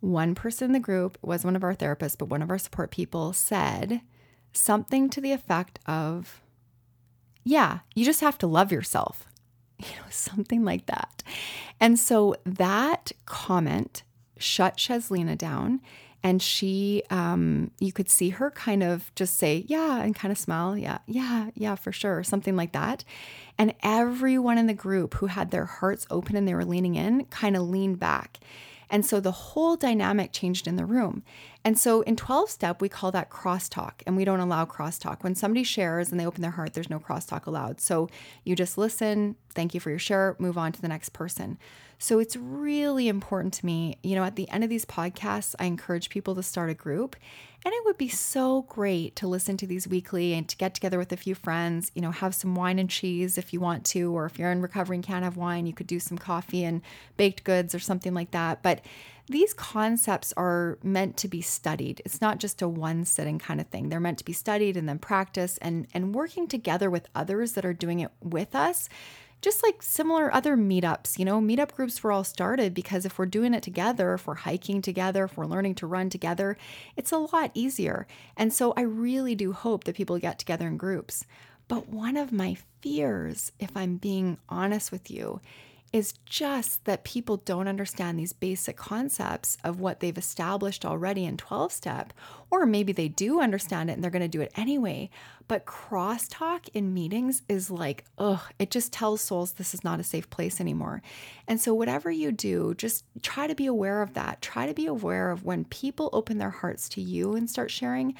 One 0.00 0.34
person 0.34 0.66
in 0.66 0.72
the 0.72 0.80
group 0.80 1.18
was 1.22 1.44
one 1.44 1.56
of 1.56 1.62
our 1.62 1.74
therapists, 1.74 2.16
but 2.16 2.28
one 2.28 2.42
of 2.42 2.50
our 2.50 2.58
support 2.58 2.90
people 2.90 3.32
said 3.32 4.00
something 4.52 5.08
to 5.10 5.20
the 5.20 5.32
effect 5.32 5.78
of, 5.86 6.40
Yeah, 7.44 7.80
you 7.94 8.04
just 8.04 8.20
have 8.20 8.38
to 8.38 8.46
love 8.46 8.72
yourself 8.72 9.28
you 9.90 9.96
know, 9.96 10.08
something 10.10 10.64
like 10.64 10.86
that. 10.86 11.22
And 11.80 11.98
so 11.98 12.36
that 12.44 13.12
comment 13.26 14.02
shut 14.38 14.76
Cheslina 14.76 15.36
down. 15.36 15.80
And 16.24 16.40
she, 16.40 17.02
um, 17.10 17.72
you 17.80 17.92
could 17.92 18.08
see 18.08 18.28
her 18.28 18.50
kind 18.52 18.84
of 18.84 19.12
just 19.16 19.38
say, 19.38 19.64
yeah, 19.66 20.00
and 20.02 20.14
kind 20.14 20.30
of 20.30 20.38
smile. 20.38 20.76
Yeah, 20.78 20.98
yeah, 21.06 21.50
yeah, 21.54 21.74
for 21.74 21.90
sure. 21.90 22.22
Something 22.22 22.54
like 22.54 22.72
that. 22.72 23.02
And 23.58 23.74
everyone 23.82 24.56
in 24.56 24.68
the 24.68 24.74
group 24.74 25.14
who 25.14 25.26
had 25.26 25.50
their 25.50 25.64
hearts 25.64 26.06
open 26.10 26.36
and 26.36 26.46
they 26.46 26.54
were 26.54 26.64
leaning 26.64 26.94
in 26.94 27.24
kind 27.24 27.56
of 27.56 27.62
leaned 27.62 27.98
back. 27.98 28.38
And 28.88 29.04
so 29.04 29.18
the 29.18 29.32
whole 29.32 29.74
dynamic 29.74 30.32
changed 30.32 30.68
in 30.68 30.76
the 30.76 30.84
room. 30.84 31.24
And 31.64 31.78
so 31.78 32.00
in 32.02 32.16
12 32.16 32.50
step, 32.50 32.80
we 32.80 32.88
call 32.88 33.12
that 33.12 33.30
crosstalk, 33.30 34.02
and 34.06 34.16
we 34.16 34.24
don't 34.24 34.40
allow 34.40 34.64
crosstalk. 34.64 35.22
When 35.22 35.34
somebody 35.34 35.62
shares 35.62 36.10
and 36.10 36.18
they 36.18 36.26
open 36.26 36.42
their 36.42 36.50
heart, 36.50 36.74
there's 36.74 36.90
no 36.90 36.98
crosstalk 36.98 37.46
allowed. 37.46 37.80
So 37.80 38.08
you 38.44 38.56
just 38.56 38.76
listen, 38.76 39.36
thank 39.54 39.72
you 39.72 39.80
for 39.80 39.90
your 39.90 39.98
share, 39.98 40.34
move 40.38 40.58
on 40.58 40.72
to 40.72 40.82
the 40.82 40.88
next 40.88 41.10
person. 41.10 41.58
So 41.98 42.18
it's 42.18 42.34
really 42.34 43.06
important 43.06 43.54
to 43.54 43.66
me. 43.66 43.96
You 44.02 44.16
know, 44.16 44.24
at 44.24 44.34
the 44.34 44.48
end 44.50 44.64
of 44.64 44.70
these 44.70 44.84
podcasts, 44.84 45.54
I 45.60 45.66
encourage 45.66 46.10
people 46.10 46.34
to 46.34 46.42
start 46.42 46.68
a 46.68 46.74
group. 46.74 47.14
And 47.64 47.72
it 47.72 47.84
would 47.84 47.96
be 47.96 48.08
so 48.08 48.62
great 48.62 49.14
to 49.16 49.28
listen 49.28 49.56
to 49.58 49.66
these 49.66 49.86
weekly 49.86 50.34
and 50.34 50.48
to 50.48 50.56
get 50.56 50.74
together 50.74 50.98
with 50.98 51.12
a 51.12 51.16
few 51.16 51.36
friends, 51.36 51.92
you 51.94 52.02
know, 52.02 52.10
have 52.10 52.34
some 52.34 52.56
wine 52.56 52.80
and 52.80 52.90
cheese 52.90 53.38
if 53.38 53.52
you 53.52 53.60
want 53.60 53.84
to, 53.86 54.12
or 54.16 54.26
if 54.26 54.36
you're 54.36 54.50
in 54.50 54.62
recovery 54.62 54.96
and 54.96 55.04
can't 55.04 55.22
have 55.22 55.36
wine, 55.36 55.66
you 55.66 55.72
could 55.72 55.86
do 55.86 56.00
some 56.00 56.18
coffee 56.18 56.64
and 56.64 56.82
baked 57.16 57.44
goods 57.44 57.72
or 57.72 57.78
something 57.78 58.14
like 58.14 58.32
that. 58.32 58.62
But 58.62 58.80
these 59.28 59.54
concepts 59.54 60.32
are 60.36 60.78
meant 60.82 61.16
to 61.18 61.28
be 61.28 61.40
studied. 61.40 62.02
It's 62.04 62.20
not 62.20 62.38
just 62.38 62.62
a 62.62 62.68
one 62.68 63.04
sitting 63.04 63.38
kind 63.38 63.60
of 63.60 63.68
thing. 63.68 63.88
They're 63.88 64.00
meant 64.00 64.18
to 64.18 64.24
be 64.24 64.32
studied 64.32 64.76
and 64.76 64.88
then 64.88 64.98
practiced 64.98 65.58
and, 65.62 65.86
and 65.94 66.14
working 66.14 66.48
together 66.48 66.90
with 66.90 67.08
others 67.14 67.52
that 67.52 67.64
are 67.64 67.72
doing 67.72 68.00
it 68.00 68.10
with 68.20 68.56
us 68.56 68.88
just 69.42 69.62
like 69.64 69.82
similar 69.82 70.32
other 70.32 70.56
meetups, 70.56 71.18
you 71.18 71.24
know, 71.24 71.40
meetup 71.40 71.72
groups 71.72 72.02
were 72.02 72.12
all 72.12 72.24
started 72.24 72.72
because 72.72 73.04
if 73.04 73.18
we're 73.18 73.26
doing 73.26 73.52
it 73.52 73.62
together, 73.62 74.14
if 74.14 74.26
we're 74.26 74.36
hiking 74.36 74.80
together, 74.80 75.24
if 75.24 75.36
we're 75.36 75.46
learning 75.46 75.74
to 75.74 75.86
run 75.86 76.08
together, 76.08 76.56
it's 76.96 77.10
a 77.10 77.18
lot 77.18 77.50
easier. 77.52 78.06
And 78.36 78.52
so 78.52 78.72
I 78.76 78.82
really 78.82 79.34
do 79.34 79.52
hope 79.52 79.84
that 79.84 79.96
people 79.96 80.18
get 80.18 80.38
together 80.38 80.68
in 80.68 80.76
groups. 80.76 81.26
But 81.66 81.88
one 81.88 82.16
of 82.16 82.32
my 82.32 82.56
fears, 82.80 83.50
if 83.58 83.76
I'm 83.76 83.96
being 83.96 84.38
honest 84.48 84.92
with 84.92 85.10
you, 85.10 85.40
is 85.92 86.14
just 86.24 86.84
that 86.86 87.04
people 87.04 87.36
don't 87.36 87.68
understand 87.68 88.18
these 88.18 88.32
basic 88.32 88.76
concepts 88.76 89.58
of 89.62 89.78
what 89.78 90.00
they've 90.00 90.16
established 90.16 90.86
already 90.86 91.26
in 91.26 91.36
12 91.36 91.70
step, 91.70 92.14
or 92.50 92.64
maybe 92.64 92.92
they 92.92 93.08
do 93.08 93.40
understand 93.40 93.90
it 93.90 93.92
and 93.92 94.02
they're 94.02 94.10
going 94.10 94.22
to 94.22 94.28
do 94.28 94.40
it 94.40 94.52
anyway. 94.56 95.10
But 95.48 95.66
crosstalk 95.66 96.68
in 96.72 96.94
meetings 96.94 97.42
is 97.46 97.70
like, 97.70 98.04
ugh, 98.16 98.40
it 98.58 98.70
just 98.70 98.92
tells 98.92 99.20
souls 99.20 99.52
this 99.52 99.74
is 99.74 99.84
not 99.84 100.00
a 100.00 100.04
safe 100.04 100.30
place 100.30 100.60
anymore. 100.60 101.02
And 101.46 101.60
so, 101.60 101.74
whatever 101.74 102.10
you 102.10 102.32
do, 102.32 102.74
just 102.74 103.04
try 103.20 103.46
to 103.46 103.54
be 103.54 103.66
aware 103.66 104.00
of 104.00 104.14
that. 104.14 104.40
Try 104.40 104.66
to 104.66 104.74
be 104.74 104.86
aware 104.86 105.30
of 105.30 105.44
when 105.44 105.64
people 105.66 106.08
open 106.14 106.38
their 106.38 106.50
hearts 106.50 106.88
to 106.90 107.02
you 107.02 107.34
and 107.34 107.50
start 107.50 107.70
sharing 107.70 108.14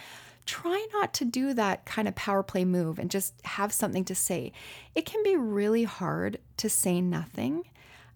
try 0.46 0.86
not 0.92 1.14
to 1.14 1.24
do 1.24 1.54
that 1.54 1.84
kind 1.84 2.08
of 2.08 2.14
power 2.14 2.42
play 2.42 2.64
move 2.64 2.98
and 2.98 3.10
just 3.10 3.34
have 3.44 3.72
something 3.72 4.04
to 4.06 4.14
say. 4.14 4.52
It 4.94 5.06
can 5.06 5.22
be 5.22 5.36
really 5.36 5.84
hard 5.84 6.38
to 6.58 6.68
say 6.68 7.00
nothing, 7.00 7.64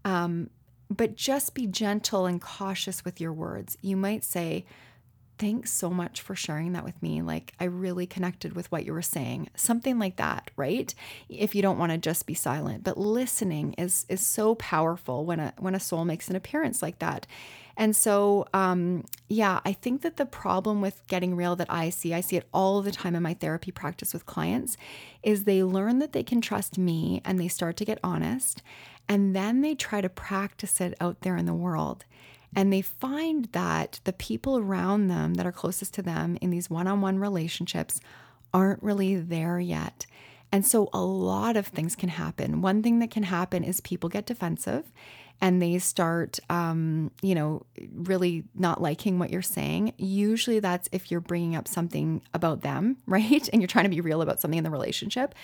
um, 0.05 0.51
but 0.91 1.17
just 1.17 1.55
be 1.55 1.67
gentle 1.67 2.27
and 2.27 2.41
cautious 2.41 3.05
with 3.05 3.21
your 3.21 3.33
words. 3.33 3.77
You 3.81 3.97
might 3.97 4.25
say, 4.25 4.65
Thanks 5.39 5.71
so 5.71 5.91
much 5.91 6.23
for 6.23 6.35
sharing 6.35 6.73
that 6.73 6.85
with 6.85 7.03
me. 7.03 7.21
Like, 7.21 7.53
I 7.61 7.65
really 7.65 8.07
connected 8.07 8.55
with 8.55 8.73
what 8.73 8.87
you 8.87 8.95
were 8.95 9.03
saying. 9.03 9.51
Something 9.55 9.99
like 9.99 10.17
that, 10.17 10.51
right? 10.57 10.95
If 11.29 11.55
you 11.55 11.61
don't 11.61 11.79
want 11.79 11.93
to 11.93 11.99
just 11.99 12.25
be 12.25 12.33
silent, 12.33 12.85
but 12.85 12.97
listening 12.97 13.75
is 13.75 14.07
is 14.09 14.27
so 14.27 14.55
powerful 14.55 15.27
when 15.27 15.39
a 15.39 15.53
when 15.59 15.75
a 15.75 15.81
soul 15.81 16.07
makes 16.07 16.31
an 16.31 16.37
appearance 16.37 16.81
like 16.81 17.01
that. 17.01 17.27
And 17.77 17.95
so, 17.95 18.47
um, 18.55 19.05
yeah, 19.29 19.61
I 19.65 19.73
think 19.73 20.01
that 20.03 20.17
the 20.17 20.25
problem 20.25 20.81
with 20.81 21.07
getting 21.09 21.37
real 21.37 21.57
that 21.57 21.71
I 21.71 21.91
see, 21.91 22.15
I 22.15 22.23
see 22.23 22.37
it 22.37 22.49
all 22.53 22.81
the 22.81 22.91
time 22.91 23.15
in 23.15 23.23
my 23.23 23.35
therapy 23.35 23.71
practice 23.71 24.15
with 24.15 24.25
clients, 24.25 24.77
is 25.23 25.45
they 25.45 25.63
learn 25.63 25.99
that 25.99 26.13
they 26.13 26.23
can 26.23 26.41
trust 26.41 26.79
me 26.79 27.21
and 27.25 27.39
they 27.39 27.49
start 27.49 27.77
to 27.77 27.85
get 27.85 27.99
honest. 28.03 28.63
And 29.09 29.37
then 29.37 29.61
they 29.61 29.75
try 29.75 30.01
to 30.01 30.09
practice 30.09 30.81
it 30.81 30.95
out 31.01 31.21
there 31.21 31.37
in 31.37 31.47
the 31.47 31.55
world. 31.55 32.05
And 32.55 32.73
they 32.73 32.81
find 32.81 33.47
that 33.53 34.01
the 34.05 34.15
people 34.15 34.57
around 34.57 35.09
them 35.09 35.35
that 35.35 35.47
are 35.47 35.53
closest 35.53 35.93
to 35.95 36.03
them 36.03 36.39
in 36.41 36.51
these 36.51 36.71
one 36.71 36.87
on 36.87 37.03
one 37.03 37.19
relationships 37.19 38.01
aren't 38.55 38.83
really 38.83 39.17
there 39.17 39.61
yet. 39.61 40.07
And 40.51 40.65
so 40.65 40.89
a 40.93 41.03
lot 41.03 41.57
of 41.57 41.67
things 41.67 41.95
can 41.95 42.09
happen. 42.09 42.63
One 42.63 42.83
thing 42.83 43.01
that 43.01 43.11
can 43.11 43.25
happen 43.25 43.63
is 43.63 43.81
people 43.81 44.09
get 44.09 44.25
defensive 44.25 44.85
and 45.41 45.61
they 45.61 45.79
start, 45.79 46.39
um, 46.49 47.11
you 47.23 47.35
know, 47.35 47.65
really 47.93 48.45
not 48.55 48.81
liking 48.81 49.19
what 49.19 49.31
you're 49.31 49.43
saying. 49.43 49.93
Usually 49.99 50.61
that's 50.61 50.89
if 50.93 51.11
you're 51.11 51.21
bringing 51.21 51.55
up 51.57 51.69
something 51.69 52.23
about 52.33 52.63
them, 52.63 52.97
right? 53.07 53.49
And 53.53 53.61
you're 53.61 53.69
trying 53.69 53.85
to 53.85 53.91
be 53.91 54.01
real 54.01 54.23
about 54.23 54.41
something 54.41 54.59
in 54.59 54.65
the 54.65 54.71
relationship. 54.71 55.35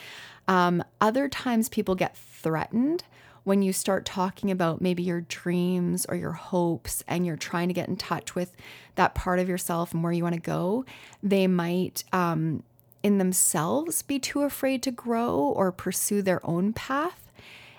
Um, 0.48 0.82
other 1.00 1.28
times 1.28 1.68
people 1.68 1.94
get 1.94 2.16
threatened 2.16 3.04
when 3.44 3.62
you 3.62 3.72
start 3.72 4.04
talking 4.04 4.50
about 4.50 4.80
maybe 4.80 5.02
your 5.02 5.22
dreams 5.22 6.06
or 6.08 6.14
your 6.14 6.32
hopes 6.32 7.02
and 7.08 7.26
you're 7.26 7.36
trying 7.36 7.68
to 7.68 7.74
get 7.74 7.88
in 7.88 7.96
touch 7.96 8.34
with 8.34 8.54
that 8.94 9.14
part 9.14 9.38
of 9.38 9.48
yourself 9.48 9.92
and 9.92 10.02
where 10.02 10.12
you 10.12 10.22
want 10.22 10.34
to 10.34 10.40
go, 10.40 10.84
they 11.22 11.46
might 11.46 12.04
um, 12.12 12.62
in 13.02 13.18
themselves 13.18 14.02
be 14.02 14.18
too 14.18 14.42
afraid 14.42 14.82
to 14.82 14.90
grow 14.90 15.34
or 15.34 15.72
pursue 15.72 16.22
their 16.22 16.44
own 16.46 16.72
path. 16.72 17.21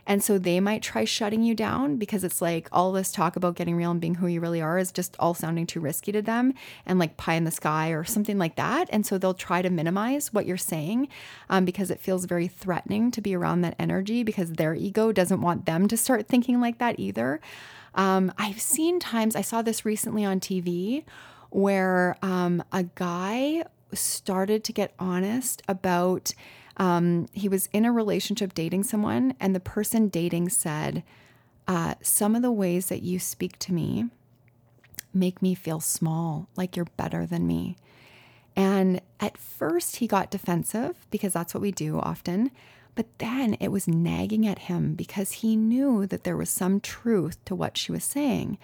And 0.05 0.24
so 0.24 0.38
they 0.38 0.60
might 0.60 0.81
try 0.81 1.05
shutting 1.05 1.43
you 1.43 1.55
down 1.55 1.98
because 1.98 2.24
it's 2.24 2.41
like 2.41 2.67
all 2.72 2.91
this 2.91 3.12
talk 3.12 3.36
about 3.36 3.55
getting 3.55 3.75
real 3.75 3.91
and 3.91 4.01
being 4.01 4.15
who 4.15 4.27
you 4.27 4.41
really 4.41 4.62
are 4.62 4.77
is 4.77 4.91
just 4.91 5.15
all 5.19 5.33
sounding 5.33 5.65
too 5.65 5.79
risky 5.79 6.12
to 6.12 6.22
them 6.22 6.53
and 6.86 7.00
like 7.00 7.17
pie 7.17 7.36
in 7.36 7.45
the 7.45 7.51
sky 7.51 7.89
or 7.89 8.03
something 8.03 8.38
like 8.38 8.55
that. 8.55 8.89
And 8.91 9.05
so 9.05 9.17
they'll 9.17 9.33
try 9.33 9.62
to 9.62 9.69
minimize 9.69 10.33
what 10.33 10.45
you're 10.45 10.57
saying 10.57 11.07
um, 11.50 11.65
because 11.65 11.89
it 11.89 12.01
feels 12.01 12.25
very 12.25 12.48
threatening 12.48 13.12
to 13.12 13.22
be 13.22 13.36
around 13.36 13.62
that 13.62 13.75
energy 13.79 14.24
because 14.24 14.53
their 14.53 14.75
ego 14.75 15.12
doesn't 15.12 15.41
want 15.41 15.65
them 15.65 15.88
to 15.88 15.98
start 15.98 16.27
thinking 16.27 16.60
like 16.60 16.79
that 16.79 17.00
either. 17.00 17.39
Um, 17.95 18.33
I've 18.38 18.60
seen 18.60 19.00
times, 19.00 19.36
I 19.36 19.41
saw 19.41 19.62
this 19.62 19.86
recently 19.86 20.25
on 20.25 20.39
TV 20.39 21.03
where 21.50 22.17
um, 22.22 22.63
a 22.72 22.83
guy 22.83 23.63
started 23.93 24.63
to 24.63 24.74
get 24.74 24.93
honest 24.98 25.62
about 25.67 26.33
um, 26.77 27.27
he 27.34 27.48
was 27.48 27.70
in 27.72 27.86
a 27.86 27.92
relationship 27.92 28.53
dating 28.53 28.84
someone, 28.84 29.36
and 29.39 29.56
the 29.56 29.60
person 29.60 30.08
dating 30.08 30.50
said, 30.50 31.03
uh, 31.68 31.96
Some 32.01 32.36
of 32.36 32.42
the 32.42 32.51
ways 32.51 32.88
that 32.88 33.03
you 33.03 33.20
speak 33.20 33.60
to 33.60 33.74
me 33.74 34.06
make 35.13 35.42
me 35.42 35.53
feel 35.53 35.80
small, 35.80 36.48
like 36.56 36.75
you're 36.75 36.88
better 36.98 37.25
than 37.25 37.46
me. 37.46 37.77
And 38.56 39.01
at 39.20 39.38
first, 39.38 39.98
he 39.98 40.08
got 40.08 40.32
defensive 40.32 41.06
because 41.12 41.34
that's 41.34 41.53
what 41.53 41.62
we 41.62 41.72
do 41.72 42.00
often. 42.00 42.51
But 42.96 43.08
then 43.18 43.56
it 43.56 43.70
was 43.70 43.88
nagging 43.88 44.46
at 44.48 44.60
him 44.60 44.94
because 44.94 45.34
he 45.34 45.56
knew 45.56 46.06
that 46.08 46.24
there 46.24 46.38
was 46.38 46.50
some 46.50 46.80
truth 46.80 47.44
to 47.46 47.56
what 47.56 47.77
she 47.77 47.92
was 47.92 48.03
saying. 48.03 48.60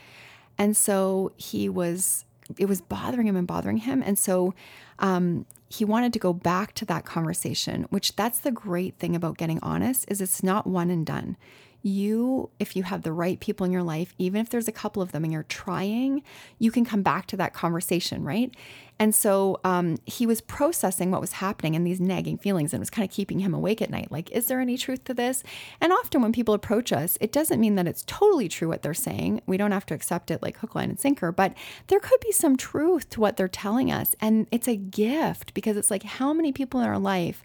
And 0.58 0.78
so 0.78 1.32
he 1.38 1.68
was, 1.68 2.25
it 2.58 2.68
was 2.68 2.82
bothering 2.82 3.28
him 3.28 3.36
and 3.36 3.48
bothering 3.48 3.78
him. 3.78 4.04
And 4.06 4.20
so 4.20 4.54
um, 5.00 5.46
he 5.70 5.86
wanted 5.86 6.12
to 6.14 6.20
go 6.20 6.34
back 6.34 6.74
to 6.74 6.86
that 6.86 7.06
conversation, 7.06 7.86
which 7.90 8.16
that's 8.16 8.40
the 8.40 8.52
great 8.52 8.98
thing 8.98 9.16
about 9.16 9.38
getting 9.38 9.60
honest 9.62 10.06
is 10.08 10.20
it's 10.20 10.44
not 10.44 10.66
one 10.66 10.90
and 10.90 11.06
done. 11.06 11.38
You, 11.82 12.50
if 12.60 12.76
you 12.76 12.84
have 12.84 13.04
the 13.04 13.14
right 13.14 13.40
people 13.40 13.66
in 13.66 13.72
your 13.72 13.84
life, 13.84 14.14
even 14.18 14.42
if 14.42 14.50
there's 14.50 14.68
a 14.68 14.74
couple 14.74 15.02
of 15.02 15.12
them 15.12 15.24
and 15.24 15.32
you're 15.32 15.44
trying, 15.44 16.24
you 16.58 16.72
can 16.72 16.86
come 16.86 17.02
back 17.02 17.26
to 17.28 17.38
that 17.38 17.54
conversation, 17.54 18.24
right? 18.24 18.54
And 19.02 19.16
so 19.16 19.62
um, 19.64 19.98
he 20.06 20.26
was 20.26 20.42
processing 20.42 21.10
what 21.10 21.22
was 21.22 21.32
happening 21.34 21.74
and 21.74 21.88
these 21.88 22.02
nagging 22.02 22.38
feelings, 22.38 22.74
and 22.74 22.80
it 22.80 22.82
was 22.82 22.90
kind 22.90 23.08
of 23.08 23.16
keeping 23.16 23.40
him 23.40 23.54
awake 23.54 23.82
at 23.82 23.90
night. 23.90 24.12
Like, 24.12 24.30
is 24.32 24.48
there 24.48 24.60
any 24.60 24.78
truth 24.78 25.06
to 25.06 25.14
this? 25.14 25.42
And 25.80 25.94
often 25.94 26.22
when 26.22 26.34
people 26.34 26.54
approach 26.54 26.92
us, 26.92 27.18
it 27.22 27.32
doesn't 27.32 27.62
mean 27.62 27.76
that 27.76 27.88
it's 27.88 28.04
totally 28.06 28.50
true 28.50 28.68
what 28.68 28.82
they're 28.82 28.94
saying. 28.94 29.42
We 29.46 29.56
don't 29.56 29.72
have 29.72 29.86
to 29.86 29.94
accept 29.94 30.32
it 30.32 30.42
like 30.42 30.58
hook, 30.58 30.76
line, 30.76 30.90
and 30.90 31.00
sinker, 31.00 31.32
but 31.32 31.54
there 31.88 32.02
could 32.02 32.20
be 32.20 32.34
some 32.34 32.58
truth 32.58 33.10
to 33.12 33.22
what 33.22 33.38
they're 33.38 33.48
telling 33.48 33.90
us. 33.90 34.16
And 34.20 34.48
it's 34.52 34.68
a 34.68 34.76
gift 34.76 35.54
because 35.54 35.78
it's 35.78 35.90
like, 35.90 36.04
how 36.04 36.34
many 36.34 36.52
people 36.52 36.82
in 36.82 36.88
our 36.88 37.00
life 37.00 37.42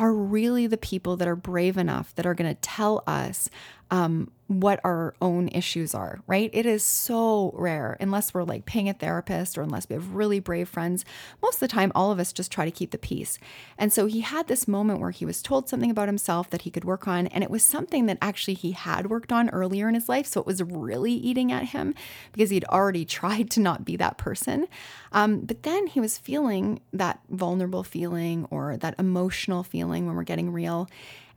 are 0.00 0.14
really 0.14 0.66
the 0.66 0.78
people 0.78 1.18
that 1.18 1.28
are 1.28 1.36
brave 1.36 1.76
enough 1.76 2.14
that 2.14 2.24
are 2.24 2.32
going 2.32 2.52
to 2.52 2.58
tell 2.62 3.04
us 3.06 3.50
um, 3.90 4.32
what 4.50 4.80
our 4.82 5.14
own 5.22 5.46
issues 5.50 5.94
are, 5.94 6.18
right? 6.26 6.50
It 6.52 6.66
is 6.66 6.84
so 6.84 7.52
rare, 7.54 7.96
unless 8.00 8.34
we're 8.34 8.42
like 8.42 8.66
paying 8.66 8.88
a 8.88 8.92
therapist 8.92 9.56
or 9.56 9.62
unless 9.62 9.88
we 9.88 9.94
have 9.94 10.12
really 10.12 10.40
brave 10.40 10.68
friends. 10.68 11.04
Most 11.40 11.54
of 11.54 11.60
the 11.60 11.68
time, 11.68 11.92
all 11.94 12.10
of 12.10 12.18
us 12.18 12.32
just 12.32 12.50
try 12.50 12.64
to 12.64 12.70
keep 12.72 12.90
the 12.90 12.98
peace. 12.98 13.38
And 13.78 13.92
so 13.92 14.06
he 14.06 14.22
had 14.22 14.48
this 14.48 14.66
moment 14.66 14.98
where 14.98 15.12
he 15.12 15.24
was 15.24 15.40
told 15.40 15.68
something 15.68 15.88
about 15.88 16.08
himself 16.08 16.50
that 16.50 16.62
he 16.62 16.70
could 16.70 16.84
work 16.84 17.06
on. 17.06 17.28
And 17.28 17.44
it 17.44 17.50
was 17.50 17.62
something 17.62 18.06
that 18.06 18.18
actually 18.20 18.54
he 18.54 18.72
had 18.72 19.08
worked 19.08 19.30
on 19.30 19.50
earlier 19.50 19.88
in 19.88 19.94
his 19.94 20.08
life. 20.08 20.26
So 20.26 20.40
it 20.40 20.46
was 20.48 20.60
really 20.60 21.12
eating 21.12 21.52
at 21.52 21.66
him 21.66 21.94
because 22.32 22.50
he'd 22.50 22.64
already 22.64 23.04
tried 23.20 23.50
to 23.50 23.60
not 23.60 23.84
be 23.84 23.94
that 23.96 24.18
person. 24.18 24.66
Um, 25.12 25.42
but 25.42 25.62
then 25.62 25.86
he 25.86 26.00
was 26.00 26.18
feeling 26.18 26.80
that 26.92 27.20
vulnerable 27.30 27.84
feeling 27.84 28.48
or 28.50 28.76
that 28.78 28.96
emotional 28.98 29.62
feeling 29.62 30.06
when 30.06 30.16
we're 30.16 30.24
getting 30.24 30.52
real. 30.52 30.88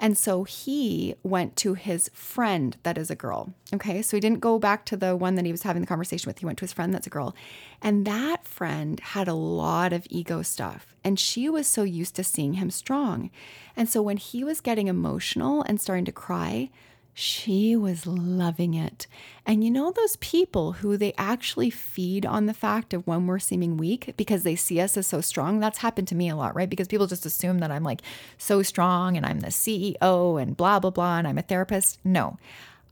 And 0.03 0.17
so 0.17 0.43
he 0.43 1.15
went 1.23 1.55
to 1.57 1.75
his 1.75 2.09
friend 2.13 2.75
that 2.83 2.97
is 2.97 3.02
a 3.09 3.15
girl. 3.15 3.53
Okay. 3.73 4.01
So 4.01 4.17
he 4.17 4.21
didn't 4.21 4.39
go 4.39 4.59
back 4.59 4.85
to 4.85 4.97
the 4.97 5.15
one 5.15 5.35
that 5.35 5.45
he 5.45 5.51
was 5.51 5.63
having 5.63 5.81
the 5.81 5.87
conversation 5.87 6.29
with. 6.29 6.39
He 6.39 6.45
went 6.45 6.57
to 6.59 6.63
his 6.63 6.73
friend 6.73 6.93
that's 6.93 7.07
a 7.07 7.11
girl. 7.11 7.35
And 7.81 8.05
that 8.05 8.45
friend 8.45 8.99
had 8.99 9.27
a 9.27 9.33
lot 9.33 9.93
of 9.93 10.07
ego 10.09 10.41
stuff. 10.41 10.95
And 11.03 11.19
she 11.19 11.49
was 11.49 11.67
so 11.67 11.83
used 11.83 12.15
to 12.15 12.23
seeing 12.23 12.53
him 12.53 12.69
strong. 12.69 13.29
And 13.75 13.89
so 13.89 14.01
when 14.01 14.17
he 14.17 14.43
was 14.43 14.61
getting 14.61 14.87
emotional 14.87 15.63
and 15.63 15.81
starting 15.81 16.05
to 16.05 16.11
cry, 16.11 16.69
she 17.13 17.75
was 17.75 18.07
loving 18.07 18.73
it. 18.73 19.05
And 19.45 19.63
you 19.63 19.69
know, 19.69 19.91
those 19.91 20.15
people 20.17 20.73
who 20.73 20.97
they 20.97 21.13
actually 21.17 21.69
feed 21.69 22.25
on 22.25 22.47
the 22.47 22.53
fact 22.53 22.93
of 22.93 23.05
when 23.05 23.27
we're 23.27 23.39
seeming 23.39 23.77
weak 23.77 24.13
because 24.17 24.43
they 24.43 24.55
see 24.55 24.79
us 24.79 24.97
as 24.97 25.05
so 25.05 25.21
strong. 25.21 25.59
That's 25.59 25.79
happened 25.79 26.07
to 26.07 26.15
me 26.15 26.29
a 26.29 26.35
lot, 26.35 26.55
right? 26.55 26.69
Because 26.69 26.87
people 26.87 27.07
just 27.07 27.25
assume 27.25 27.59
that 27.59 27.71
I'm 27.71 27.83
like 27.83 28.01
so 28.37 28.63
strong 28.63 29.15
and 29.15 29.25
I'm 29.25 29.41
the 29.41 29.47
CEO 29.47 30.41
and 30.41 30.57
blah, 30.57 30.79
blah, 30.79 30.89
blah, 30.89 31.19
and 31.19 31.27
I'm 31.27 31.37
a 31.37 31.43
therapist. 31.43 31.99
No, 32.03 32.37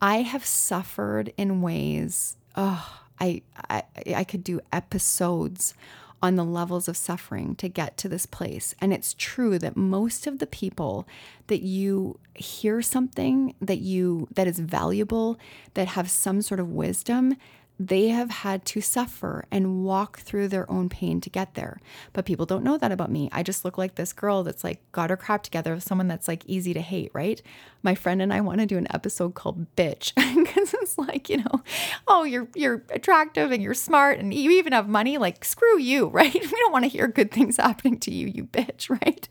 I 0.01 0.23
have 0.23 0.45
suffered 0.45 1.31
in 1.37 1.61
ways, 1.61 2.37
oh, 2.55 3.01
I, 3.19 3.43
I, 3.69 3.83
I 4.15 4.23
could 4.23 4.43
do 4.43 4.61
episodes 4.73 5.75
on 6.23 6.35
the 6.35 6.45
levels 6.45 6.87
of 6.87 6.97
suffering 6.97 7.55
to 7.55 7.67
get 7.67 7.97
to 7.97 8.09
this 8.09 8.25
place. 8.25 8.75
And 8.79 8.93
it's 8.93 9.15
true 9.17 9.57
that 9.59 9.75
most 9.77 10.27
of 10.27 10.39
the 10.39 10.47
people 10.47 11.07
that 11.47 11.61
you 11.61 12.19
hear 12.35 12.81
something 12.81 13.55
that 13.59 13.79
you 13.79 14.27
that 14.35 14.47
is 14.47 14.59
valuable, 14.59 15.39
that 15.73 15.89
have 15.89 16.09
some 16.09 16.41
sort 16.41 16.59
of 16.59 16.69
wisdom, 16.69 17.35
they 17.79 18.09
have 18.09 18.29
had 18.29 18.63
to 18.65 18.81
suffer 18.81 19.45
and 19.49 19.83
walk 19.83 20.19
through 20.19 20.47
their 20.47 20.69
own 20.69 20.89
pain 20.89 21.19
to 21.21 21.29
get 21.31 21.55
there. 21.55 21.79
But 22.13 22.25
people 22.25 22.45
don't 22.45 22.63
know 22.63 22.77
that 22.77 22.91
about 22.91 23.09
me. 23.09 23.27
I 23.31 23.41
just 23.41 23.65
look 23.65 23.77
like 23.77 23.95
this 23.95 24.13
girl 24.13 24.43
that's 24.43 24.63
like 24.63 24.79
got 24.91 25.09
her 25.09 25.17
crap 25.17 25.41
together, 25.41 25.73
with 25.73 25.83
someone 25.83 26.07
that's 26.07 26.27
like 26.27 26.43
easy 26.45 26.73
to 26.75 26.81
hate, 26.81 27.09
right? 27.13 27.41
My 27.83 27.95
friend 27.95 28.21
and 28.21 28.33
I 28.33 28.41
want 28.41 28.59
to 28.59 28.65
do 28.65 28.77
an 28.77 28.87
episode 28.91 29.33
called 29.33 29.75
Bitch 29.75 30.13
because 30.45 30.73
it's 30.75 30.97
like, 30.97 31.29
you 31.29 31.37
know, 31.37 31.63
oh, 32.07 32.23
you're 32.23 32.47
you're 32.55 32.83
attractive 32.89 33.51
and 33.51 33.61
you're 33.61 33.73
smart 33.73 34.19
and 34.19 34.33
you 34.33 34.51
even 34.51 34.73
have 34.73 34.87
money, 34.87 35.17
like 35.17 35.43
screw 35.43 35.79
you, 35.79 36.07
right? 36.09 36.33
We 36.33 36.41
don't 36.41 36.71
want 36.71 36.85
to 36.85 36.89
hear 36.89 37.07
good 37.07 37.31
things 37.31 37.57
happening 37.57 37.99
to 37.99 38.13
you, 38.13 38.27
you 38.27 38.45
bitch, 38.45 38.89
right? 39.05 39.27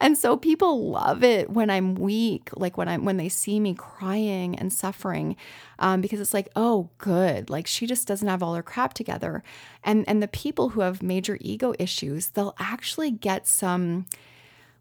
And 0.00 0.16
so 0.16 0.36
people 0.36 0.90
love 0.90 1.22
it 1.22 1.50
when 1.50 1.70
I'm 1.70 1.94
weak, 1.94 2.50
like 2.54 2.76
when 2.76 2.88
I'm 2.88 3.04
when 3.04 3.16
they 3.16 3.28
see 3.28 3.60
me 3.60 3.74
crying 3.74 4.58
and 4.58 4.72
suffering 4.72 5.36
um, 5.80 6.00
because 6.00 6.20
it's 6.20 6.34
like, 6.34 6.48
oh, 6.54 6.90
good. 6.98 7.50
Like 7.50 7.66
she 7.66 7.86
just 7.86 8.06
doesn't 8.06 8.28
have 8.28 8.42
all 8.42 8.54
her 8.54 8.62
crap 8.62 8.94
together. 8.94 9.42
And 9.82 10.04
and 10.08 10.22
the 10.22 10.28
people 10.28 10.70
who 10.70 10.82
have 10.82 11.02
major 11.02 11.38
ego 11.40 11.74
issues, 11.78 12.28
they'll 12.28 12.54
actually 12.58 13.10
get 13.10 13.46
some 13.46 14.06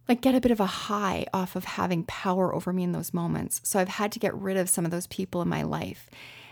like 0.10 0.22
get 0.22 0.36
a 0.36 0.42
bit 0.42 0.52
of 0.52 0.60
a 0.60 0.66
high 0.66 1.26
off 1.34 1.56
of 1.56 1.64
having 1.64 2.04
power 2.04 2.54
over 2.54 2.74
me 2.74 2.84
in 2.84 2.92
those 2.92 3.14
moments. 3.14 3.62
So 3.64 3.80
I've 3.80 3.88
had 3.88 4.12
to 4.14 4.20
get 4.20 4.34
rid 4.34 4.58
of 4.58 4.68
some 4.68 4.84
of 4.84 4.92
those 4.92 5.08
people 5.08 5.42
in 5.42 5.48
my 5.48 5.62
life. 5.62 6.10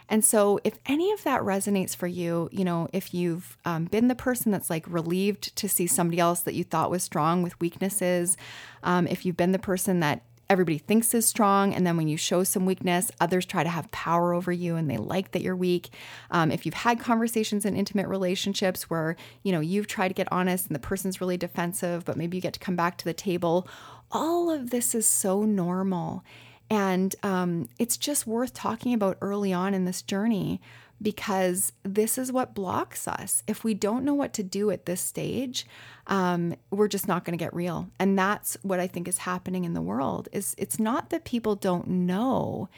And 0.09 0.23
so, 0.23 0.57
if 0.63 0.79
any 0.85 1.11
of 1.11 1.23
that 1.25 1.41
resonates 1.41 1.93
for 1.93 2.07
you, 2.07 2.47
you 2.53 2.63
know, 2.63 2.87
if 2.93 3.13
you've 3.13 3.57
um, 3.65 3.85
been 3.85 4.07
the 4.07 4.15
person 4.15 4.53
that's 4.53 4.69
like 4.69 4.85
relieved 4.87 5.53
to 5.57 5.67
see 5.67 5.85
somebody 5.85 6.17
else 6.17 6.39
that 6.41 6.53
you 6.53 6.63
thought 6.63 6.89
was 6.89 7.03
strong 7.03 7.43
with 7.43 7.59
weaknesses, 7.59 8.37
um, 8.83 9.05
if 9.07 9.25
you've 9.25 9.35
been 9.35 9.51
the 9.51 9.59
person 9.59 9.99
that 9.99 10.21
everybody 10.49 10.77
thinks 10.77 11.13
is 11.13 11.27
strong. 11.27 11.73
And 11.73 11.85
then 11.85 11.97
when 11.97 12.07
you 12.07 12.17
show 12.17 12.43
some 12.43 12.65
weakness, 12.65 13.11
others 13.19 13.45
try 13.45 13.63
to 13.63 13.69
have 13.69 13.91
power 13.91 14.33
over 14.33 14.51
you 14.51 14.75
and 14.75 14.89
they 14.89 14.97
like 14.97 15.31
that 15.31 15.41
you're 15.41 15.55
weak. 15.55 15.89
Um, 16.31 16.51
if 16.51 16.65
you've 16.65 16.75
had 16.75 16.99
conversations 16.99 17.65
in 17.65 17.75
intimate 17.75 18.07
relationships 18.07 18.89
where, 18.89 19.15
you 19.43 19.51
know, 19.51 19.59
you've 19.59 19.87
tried 19.87 20.09
to 20.09 20.13
get 20.13 20.31
honest 20.31 20.67
and 20.67 20.75
the 20.75 20.79
person's 20.79 21.19
really 21.19 21.37
defensive, 21.37 22.05
but 22.05 22.17
maybe 22.17 22.37
you 22.37 22.41
get 22.41 22.53
to 22.53 22.59
come 22.59 22.75
back 22.75 22.97
to 22.97 23.05
the 23.05 23.13
table, 23.13 23.67
all 24.11 24.49
of 24.49 24.69
this 24.69 24.95
is 24.95 25.07
so 25.07 25.43
normal. 25.43 26.23
And 26.69 27.15
um, 27.23 27.69
it's 27.79 27.97
just 27.97 28.27
worth 28.27 28.53
talking 28.53 28.93
about 28.93 29.17
early 29.21 29.53
on 29.53 29.73
in 29.73 29.85
this 29.85 30.01
journey 30.01 30.61
because 31.01 31.73
this 31.83 32.17
is 32.17 32.31
what 32.31 32.55
blocks 32.55 33.07
us. 33.07 33.43
If 33.47 33.63
we 33.63 33.73
don't 33.73 34.03
know 34.03 34.13
what 34.13 34.33
to 34.33 34.43
do 34.43 34.71
at 34.71 34.85
this 34.85 35.01
stage, 35.01 35.65
um, 36.07 36.55
we're 36.71 36.87
just 36.87 37.07
not 37.07 37.23
going 37.23 37.37
to 37.37 37.43
get 37.43 37.53
real. 37.53 37.89
And 37.99 38.17
that's 38.17 38.57
what 38.63 38.79
I 38.79 38.87
think 38.87 39.07
is 39.07 39.19
happening 39.19 39.63
in 39.63 39.73
the 39.73 39.81
world. 39.81 40.27
Is 40.31 40.55
it's 40.57 40.79
not 40.79 41.09
that 41.09 41.23
people 41.23 41.55
don't 41.55 41.87
know 41.87 42.69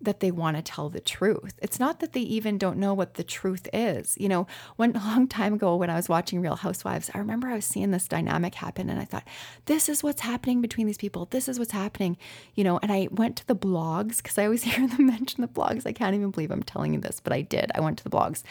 that 0.00 0.20
they 0.20 0.30
want 0.30 0.56
to 0.56 0.62
tell 0.62 0.88
the 0.88 1.00
truth. 1.00 1.54
It's 1.62 1.80
not 1.80 2.00
that 2.00 2.12
they 2.12 2.20
even 2.20 2.58
don't 2.58 2.78
know 2.78 2.92
what 2.92 3.14
the 3.14 3.24
truth 3.24 3.68
is. 3.72 4.16
You 4.18 4.28
know, 4.28 4.46
one 4.76 4.92
long 5.06 5.26
time 5.26 5.54
ago 5.54 5.76
when 5.76 5.90
I 5.90 5.96
was 5.96 6.08
watching 6.08 6.40
Real 6.40 6.56
Housewives, 6.56 7.10
I 7.14 7.18
remember 7.18 7.48
I 7.48 7.54
was 7.54 7.64
seeing 7.64 7.90
this 7.90 8.08
dynamic 8.08 8.54
happen 8.54 8.90
and 8.90 9.00
I 9.00 9.04
thought, 9.04 9.26
this 9.66 9.88
is 9.88 10.02
what's 10.02 10.20
happening 10.20 10.60
between 10.60 10.86
these 10.86 10.98
people. 10.98 11.26
This 11.30 11.48
is 11.48 11.58
what's 11.58 11.72
happening. 11.72 12.16
You 12.54 12.64
know, 12.64 12.78
and 12.82 12.92
I 12.92 13.08
went 13.10 13.36
to 13.36 13.46
the 13.46 13.56
blogs 13.56 14.18
because 14.18 14.38
I 14.38 14.44
always 14.44 14.62
hear 14.64 14.86
them 14.86 15.06
mention 15.06 15.40
the 15.40 15.48
blogs. 15.48 15.86
I 15.86 15.92
can't 15.92 16.14
even 16.14 16.30
believe 16.30 16.50
I'm 16.50 16.62
telling 16.62 16.94
you 16.94 17.00
this, 17.00 17.20
but 17.20 17.32
I 17.32 17.42
did. 17.42 17.70
I 17.74 17.80
went 17.80 17.98
to 17.98 18.04
the 18.04 18.10
blogs 18.10 18.42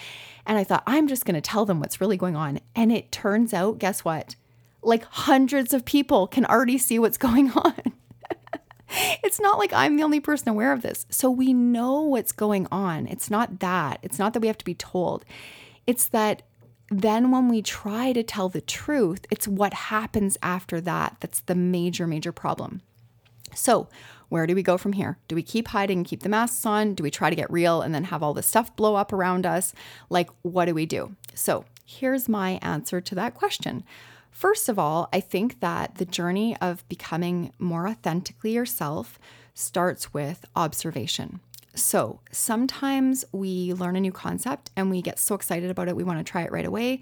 and 0.45 0.57
I 0.57 0.63
thought, 0.63 0.83
I'm 0.87 1.07
just 1.07 1.25
going 1.25 1.35
to 1.35 1.41
tell 1.41 1.65
them 1.65 1.79
what's 1.79 2.01
really 2.01 2.17
going 2.17 2.35
on. 2.35 2.59
And 2.75 2.91
it 2.91 3.11
turns 3.11 3.53
out, 3.53 3.79
guess 3.79 4.03
what? 4.03 4.35
Like 4.81 5.05
hundreds 5.05 5.73
of 5.73 5.85
people 5.85 6.27
can 6.27 6.45
already 6.45 6.77
see 6.77 6.99
what's 6.99 7.17
going 7.25 7.51
on 7.51 7.94
it's 9.23 9.39
not 9.39 9.57
like 9.57 9.73
I'm 9.73 9.97
the 9.97 10.03
only 10.03 10.19
person 10.19 10.49
aware 10.49 10.73
of 10.73 10.81
this. 10.81 11.05
So 11.09 11.29
we 11.29 11.53
know 11.53 12.01
what's 12.01 12.31
going 12.31 12.67
on. 12.71 13.07
It's 13.07 13.29
not 13.29 13.59
that. 13.59 13.99
It's 14.01 14.19
not 14.19 14.33
that 14.33 14.39
we 14.39 14.47
have 14.47 14.57
to 14.57 14.65
be 14.65 14.75
told. 14.75 15.25
It's 15.87 16.07
that 16.07 16.43
then 16.89 17.31
when 17.31 17.49
we 17.49 17.61
try 17.61 18.13
to 18.13 18.23
tell 18.23 18.49
the 18.49 18.61
truth, 18.61 19.25
it's 19.31 19.47
what 19.47 19.73
happens 19.73 20.37
after 20.43 20.79
that 20.81 21.17
that's 21.19 21.41
the 21.41 21.55
major, 21.55 22.05
major 22.05 22.31
problem. 22.31 22.81
So, 23.53 23.89
where 24.29 24.47
do 24.47 24.55
we 24.55 24.63
go 24.63 24.77
from 24.77 24.93
here? 24.93 25.17
Do 25.27 25.35
we 25.35 25.43
keep 25.43 25.69
hiding 25.69 25.99
and 25.99 26.07
keep 26.07 26.23
the 26.23 26.29
masks 26.29 26.65
on? 26.65 26.93
Do 26.93 27.03
we 27.03 27.11
try 27.11 27.29
to 27.29 27.35
get 27.35 27.51
real 27.51 27.81
and 27.81 27.93
then 27.93 28.05
have 28.05 28.23
all 28.23 28.33
this 28.33 28.47
stuff 28.47 28.75
blow 28.75 28.95
up 28.95 29.13
around 29.13 29.45
us? 29.45 29.73
Like, 30.09 30.29
what 30.41 30.65
do 30.65 30.73
we 30.73 30.85
do? 30.85 31.15
So, 31.33 31.65
here's 31.85 32.27
my 32.27 32.59
answer 32.61 32.99
to 33.01 33.15
that 33.15 33.35
question. 33.35 33.83
First 34.35 34.67
of 34.67 34.77
all, 34.77 35.07
I 35.13 35.21
think 35.21 35.61
that 35.61 35.95
the 35.95 36.03
journey 36.03 36.57
of 36.57 36.85
becoming 36.89 37.53
more 37.57 37.87
authentically 37.87 38.51
yourself 38.51 39.17
starts 39.53 40.13
with 40.13 40.43
observation. 40.57 41.39
So 41.73 42.19
sometimes 42.33 43.23
we 43.31 43.71
learn 43.71 43.95
a 43.95 44.01
new 44.01 44.11
concept 44.11 44.71
and 44.75 44.91
we 44.91 45.01
get 45.01 45.19
so 45.19 45.35
excited 45.35 45.71
about 45.71 45.87
it, 45.87 45.95
we 45.95 46.03
want 46.03 46.19
to 46.19 46.29
try 46.29 46.41
it 46.41 46.51
right 46.51 46.65
away. 46.65 46.99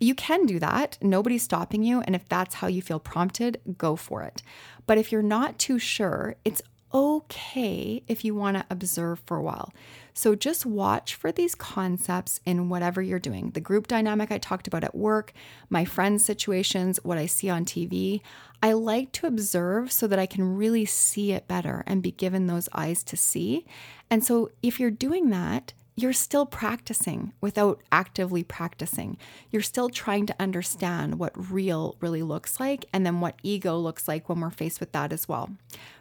You 0.00 0.14
can 0.14 0.44
do 0.44 0.58
that. 0.58 0.98
Nobody's 1.00 1.44
stopping 1.44 1.82
you. 1.82 2.02
And 2.02 2.14
if 2.14 2.28
that's 2.28 2.56
how 2.56 2.66
you 2.66 2.82
feel 2.82 3.00
prompted, 3.00 3.58
go 3.78 3.96
for 3.96 4.22
it. 4.22 4.42
But 4.86 4.98
if 4.98 5.10
you're 5.10 5.22
not 5.22 5.58
too 5.58 5.78
sure, 5.78 6.36
it's 6.44 6.60
okay 6.92 8.02
if 8.06 8.24
you 8.24 8.34
want 8.34 8.56
to 8.56 8.66
observe 8.70 9.20
for 9.26 9.36
a 9.36 9.42
while. 9.42 9.72
So 10.14 10.34
just 10.34 10.64
watch 10.64 11.14
for 11.14 11.30
these 11.30 11.54
concepts 11.54 12.40
in 12.46 12.68
whatever 12.68 13.02
you're 13.02 13.18
doing. 13.18 13.50
The 13.50 13.60
group 13.60 13.86
dynamic 13.86 14.30
I 14.30 14.38
talked 14.38 14.66
about 14.66 14.84
at 14.84 14.94
work, 14.94 15.32
my 15.68 15.84
friends' 15.84 16.24
situations, 16.24 16.98
what 17.02 17.18
I 17.18 17.26
see 17.26 17.50
on 17.50 17.64
TV. 17.64 18.22
I 18.62 18.72
like 18.72 19.12
to 19.12 19.26
observe 19.26 19.92
so 19.92 20.06
that 20.06 20.18
I 20.18 20.26
can 20.26 20.56
really 20.56 20.86
see 20.86 21.32
it 21.32 21.46
better 21.46 21.84
and 21.86 22.02
be 22.02 22.12
given 22.12 22.46
those 22.46 22.68
eyes 22.72 23.02
to 23.04 23.16
see. 23.16 23.66
And 24.10 24.24
so 24.24 24.50
if 24.62 24.80
you're 24.80 24.90
doing 24.90 25.30
that, 25.30 25.74
you're 25.98 26.12
still 26.12 26.44
practicing 26.44 27.32
without 27.40 27.82
actively 27.90 28.44
practicing. 28.44 29.16
You're 29.50 29.62
still 29.62 29.88
trying 29.88 30.26
to 30.26 30.36
understand 30.38 31.18
what 31.18 31.50
real 31.50 31.96
really 32.00 32.22
looks 32.22 32.60
like 32.60 32.84
and 32.92 33.06
then 33.06 33.20
what 33.20 33.38
ego 33.42 33.78
looks 33.78 34.06
like 34.06 34.28
when 34.28 34.40
we're 34.40 34.50
faced 34.50 34.78
with 34.78 34.92
that 34.92 35.10
as 35.10 35.26
well. 35.26 35.50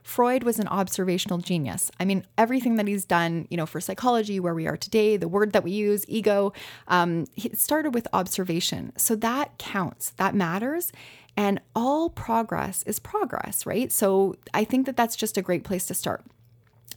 Freud 0.04 0.44
was 0.44 0.60
an 0.60 0.68
observational 0.68 1.38
genius. 1.38 1.92
I 1.98 2.04
mean, 2.04 2.26
everything 2.38 2.76
that 2.76 2.90
he's 2.90 3.06
done, 3.06 3.48
you 3.50 3.56
know, 3.56 3.66
for 3.66 3.80
psychology, 3.80 4.38
where 4.38 4.54
we 4.54 4.68
are 4.68 4.76
today, 4.76 5.16
the 5.16 5.30
word 5.30 5.54
that 5.54 5.64
we 5.64 5.72
use, 5.72 6.04
ego, 6.10 6.52
um, 6.90 7.26
it 7.38 7.58
started 7.58 7.94
with 7.94 8.08
observation. 8.12 8.92
So 8.98 9.16
that 9.16 9.58
counts, 9.58 10.10
that 10.18 10.36
matters. 10.36 10.92
And 11.38 11.62
all 11.74 12.10
progress 12.10 12.84
is 12.84 13.00
progress, 13.00 13.66
right? 13.66 13.92
So 13.92 14.36
I 14.54 14.66
think 14.66 14.86
that 14.88 14.98
that's 14.98 15.16
just 15.16 15.38
a 15.38 15.42
great 15.42 15.64
place 15.64 15.86
to 15.88 15.94
start. 15.94 16.24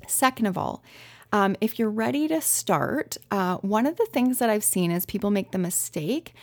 Second 0.06 0.46
of 0.46 0.58
all, 0.58 0.82
um, 1.32 1.56
if 1.60 1.78
you're 1.78 1.90
ready 1.90 2.28
to 2.28 2.40
start, 2.40 3.16
uh, 3.30 3.56
one 3.58 3.86
of 3.86 3.96
the 3.96 4.06
things 4.06 4.38
that 4.38 4.50
I've 4.50 4.64
seen 4.64 4.90
is 4.90 5.06
people 5.06 5.30
make 5.30 5.50
the 5.50 5.58
mistake 5.58 6.34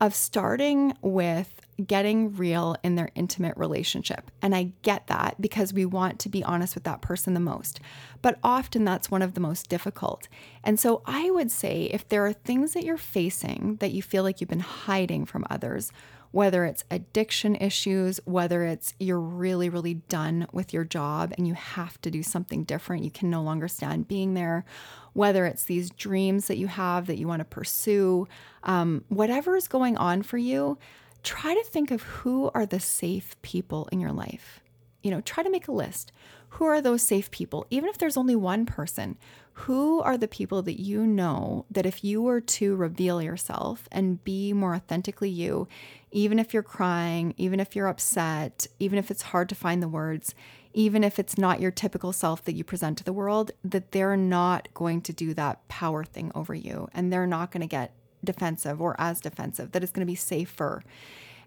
of 0.00 0.14
starting 0.14 0.96
with 1.02 1.60
getting 1.84 2.36
real 2.36 2.76
in 2.82 2.94
their 2.94 3.10
intimate 3.14 3.56
relationship. 3.56 4.30
And 4.42 4.54
I 4.54 4.72
get 4.82 5.06
that 5.06 5.40
because 5.40 5.72
we 5.72 5.86
want 5.86 6.18
to 6.20 6.28
be 6.28 6.44
honest 6.44 6.74
with 6.74 6.84
that 6.84 7.00
person 7.00 7.34
the 7.34 7.40
most. 7.40 7.80
But 8.22 8.38
often 8.42 8.84
that's 8.84 9.10
one 9.10 9.22
of 9.22 9.34
the 9.34 9.40
most 9.40 9.68
difficult. 9.68 10.28
And 10.62 10.78
so 10.78 11.02
I 11.06 11.30
would 11.30 11.50
say 11.50 11.84
if 11.84 12.08
there 12.08 12.24
are 12.26 12.32
things 12.32 12.74
that 12.74 12.84
you're 12.84 12.96
facing 12.96 13.76
that 13.80 13.92
you 13.92 14.02
feel 14.02 14.22
like 14.22 14.40
you've 14.40 14.50
been 14.50 14.60
hiding 14.60 15.24
from 15.26 15.46
others, 15.50 15.90
whether 16.34 16.64
it's 16.64 16.82
addiction 16.90 17.54
issues, 17.54 18.18
whether 18.24 18.64
it's 18.64 18.92
you're 18.98 19.20
really, 19.20 19.68
really 19.68 19.94
done 19.94 20.48
with 20.50 20.72
your 20.74 20.82
job 20.82 21.32
and 21.38 21.46
you 21.46 21.54
have 21.54 22.00
to 22.00 22.10
do 22.10 22.24
something 22.24 22.64
different, 22.64 23.04
you 23.04 23.10
can 23.12 23.30
no 23.30 23.40
longer 23.40 23.68
stand 23.68 24.08
being 24.08 24.34
there, 24.34 24.64
whether 25.12 25.46
it's 25.46 25.62
these 25.62 25.90
dreams 25.90 26.48
that 26.48 26.56
you 26.56 26.66
have 26.66 27.06
that 27.06 27.18
you 27.18 27.28
want 27.28 27.38
to 27.38 27.44
pursue, 27.44 28.26
um, 28.64 29.04
whatever 29.10 29.54
is 29.54 29.68
going 29.68 29.96
on 29.96 30.24
for 30.24 30.36
you, 30.36 30.76
try 31.22 31.54
to 31.54 31.62
think 31.70 31.92
of 31.92 32.02
who 32.02 32.50
are 32.52 32.66
the 32.66 32.80
safe 32.80 33.40
people 33.42 33.88
in 33.92 34.00
your 34.00 34.10
life. 34.10 34.58
You 35.04 35.12
know, 35.12 35.20
try 35.20 35.44
to 35.44 35.50
make 35.50 35.68
a 35.68 35.72
list. 35.72 36.10
Who 36.54 36.66
are 36.66 36.80
those 36.80 37.02
safe 37.02 37.32
people? 37.32 37.66
Even 37.70 37.88
if 37.88 37.98
there's 37.98 38.16
only 38.16 38.36
one 38.36 38.64
person, 38.64 39.16
who 39.54 40.00
are 40.02 40.16
the 40.16 40.28
people 40.28 40.62
that 40.62 40.80
you 40.80 41.04
know 41.04 41.64
that 41.68 41.86
if 41.86 42.04
you 42.04 42.22
were 42.22 42.40
to 42.40 42.76
reveal 42.76 43.20
yourself 43.20 43.88
and 43.90 44.22
be 44.22 44.52
more 44.52 44.74
authentically 44.76 45.30
you, 45.30 45.66
even 46.12 46.38
if 46.38 46.54
you're 46.54 46.62
crying, 46.62 47.34
even 47.36 47.58
if 47.58 47.74
you're 47.74 47.88
upset, 47.88 48.68
even 48.78 48.98
if 48.98 49.10
it's 49.10 49.22
hard 49.22 49.48
to 49.48 49.56
find 49.56 49.82
the 49.82 49.88
words, 49.88 50.34
even 50.72 51.02
if 51.02 51.18
it's 51.18 51.36
not 51.36 51.60
your 51.60 51.72
typical 51.72 52.12
self 52.12 52.44
that 52.44 52.54
you 52.54 52.62
present 52.62 52.98
to 52.98 53.04
the 53.04 53.12
world, 53.12 53.50
that 53.64 53.90
they're 53.90 54.16
not 54.16 54.68
going 54.74 55.00
to 55.02 55.12
do 55.12 55.34
that 55.34 55.66
power 55.66 56.04
thing 56.04 56.30
over 56.36 56.54
you 56.54 56.88
and 56.92 57.12
they're 57.12 57.26
not 57.26 57.50
going 57.50 57.62
to 57.62 57.66
get 57.66 57.92
defensive 58.22 58.80
or 58.80 58.94
as 59.00 59.20
defensive, 59.20 59.72
that 59.72 59.82
it's 59.82 59.92
going 59.92 60.06
to 60.06 60.10
be 60.10 60.16
safer. 60.16 60.84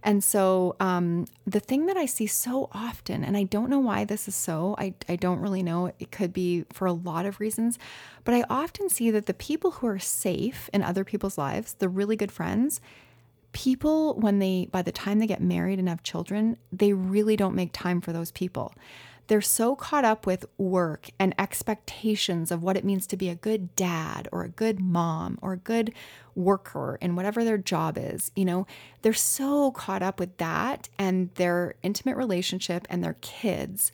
And 0.08 0.24
so, 0.24 0.78
um, 0.80 1.26
the 1.46 1.60
thing 1.60 1.88
that 1.88 1.98
I 1.98 2.06
see 2.06 2.28
so 2.28 2.70
often, 2.72 3.26
and 3.26 3.36
I 3.36 3.44
don't 3.44 3.70
know 3.70 3.80
why 3.80 4.06
this 4.06 4.30
is 4.30 4.36
so, 4.36 4.74
I, 4.78 4.94
I 5.10 5.18
don't 5.18 5.42
really 5.42 5.62
know. 5.62 5.92
It 6.00 6.12
could 6.12 6.32
be 6.32 6.64
for 6.72 6.86
a 6.86 6.94
lot 6.94 7.26
of 7.26 7.42
reasons, 7.42 7.78
but 8.24 8.34
I 8.34 8.46
often 8.50 8.88
see 8.88 9.12
that 9.12 9.26
the 9.26 9.34
people 9.34 9.72
who 9.72 9.88
are 9.88 10.00
safe 10.00 10.70
in 10.72 10.82
other 10.82 11.04
people's 11.04 11.38
lives, 11.38 11.74
the 11.74 11.90
really 11.90 12.16
good 12.16 12.32
friends, 12.32 12.80
people, 13.52 14.14
when 14.14 14.40
they, 14.40 14.70
by 14.72 14.82
the 14.82 14.94
time 14.94 15.20
they 15.20 15.28
get 15.28 15.42
married 15.42 15.78
and 15.78 15.90
have 15.90 16.04
children, 16.04 16.56
they 16.72 16.94
really 16.94 17.36
don't 17.36 17.54
make 17.54 17.72
time 17.74 18.00
for 18.00 18.14
those 18.14 18.32
people. 18.32 18.74
They're 19.28 19.42
so 19.42 19.76
caught 19.76 20.06
up 20.06 20.26
with 20.26 20.46
work 20.58 21.10
and 21.20 21.36
expectations 21.38 22.52
of 22.52 22.64
what 22.64 22.78
it 22.78 22.86
means 22.86 23.06
to 23.08 23.18
be 23.18 23.30
a 23.30 23.36
good 23.36 23.76
dad 23.76 24.28
or 24.32 24.44
a 24.44 24.50
good 24.50 24.80
mom 24.80 25.38
or 25.42 25.54
a 25.54 25.58
good 25.58 25.94
worker 26.36 26.98
in 27.02 27.16
whatever 27.16 27.44
their 27.44 27.58
job 27.58 27.98
is. 28.00 28.32
You 28.36 28.46
know, 28.46 28.68
they're 29.02 29.14
so 29.14 29.72
caught 29.72 30.02
up 30.02 30.20
with 30.20 30.38
that 30.38 30.90
and 30.98 31.30
their 31.36 31.76
intimate 31.84 32.16
relationship 32.16 32.88
and 32.90 33.04
their 33.04 33.18
kids 33.22 33.92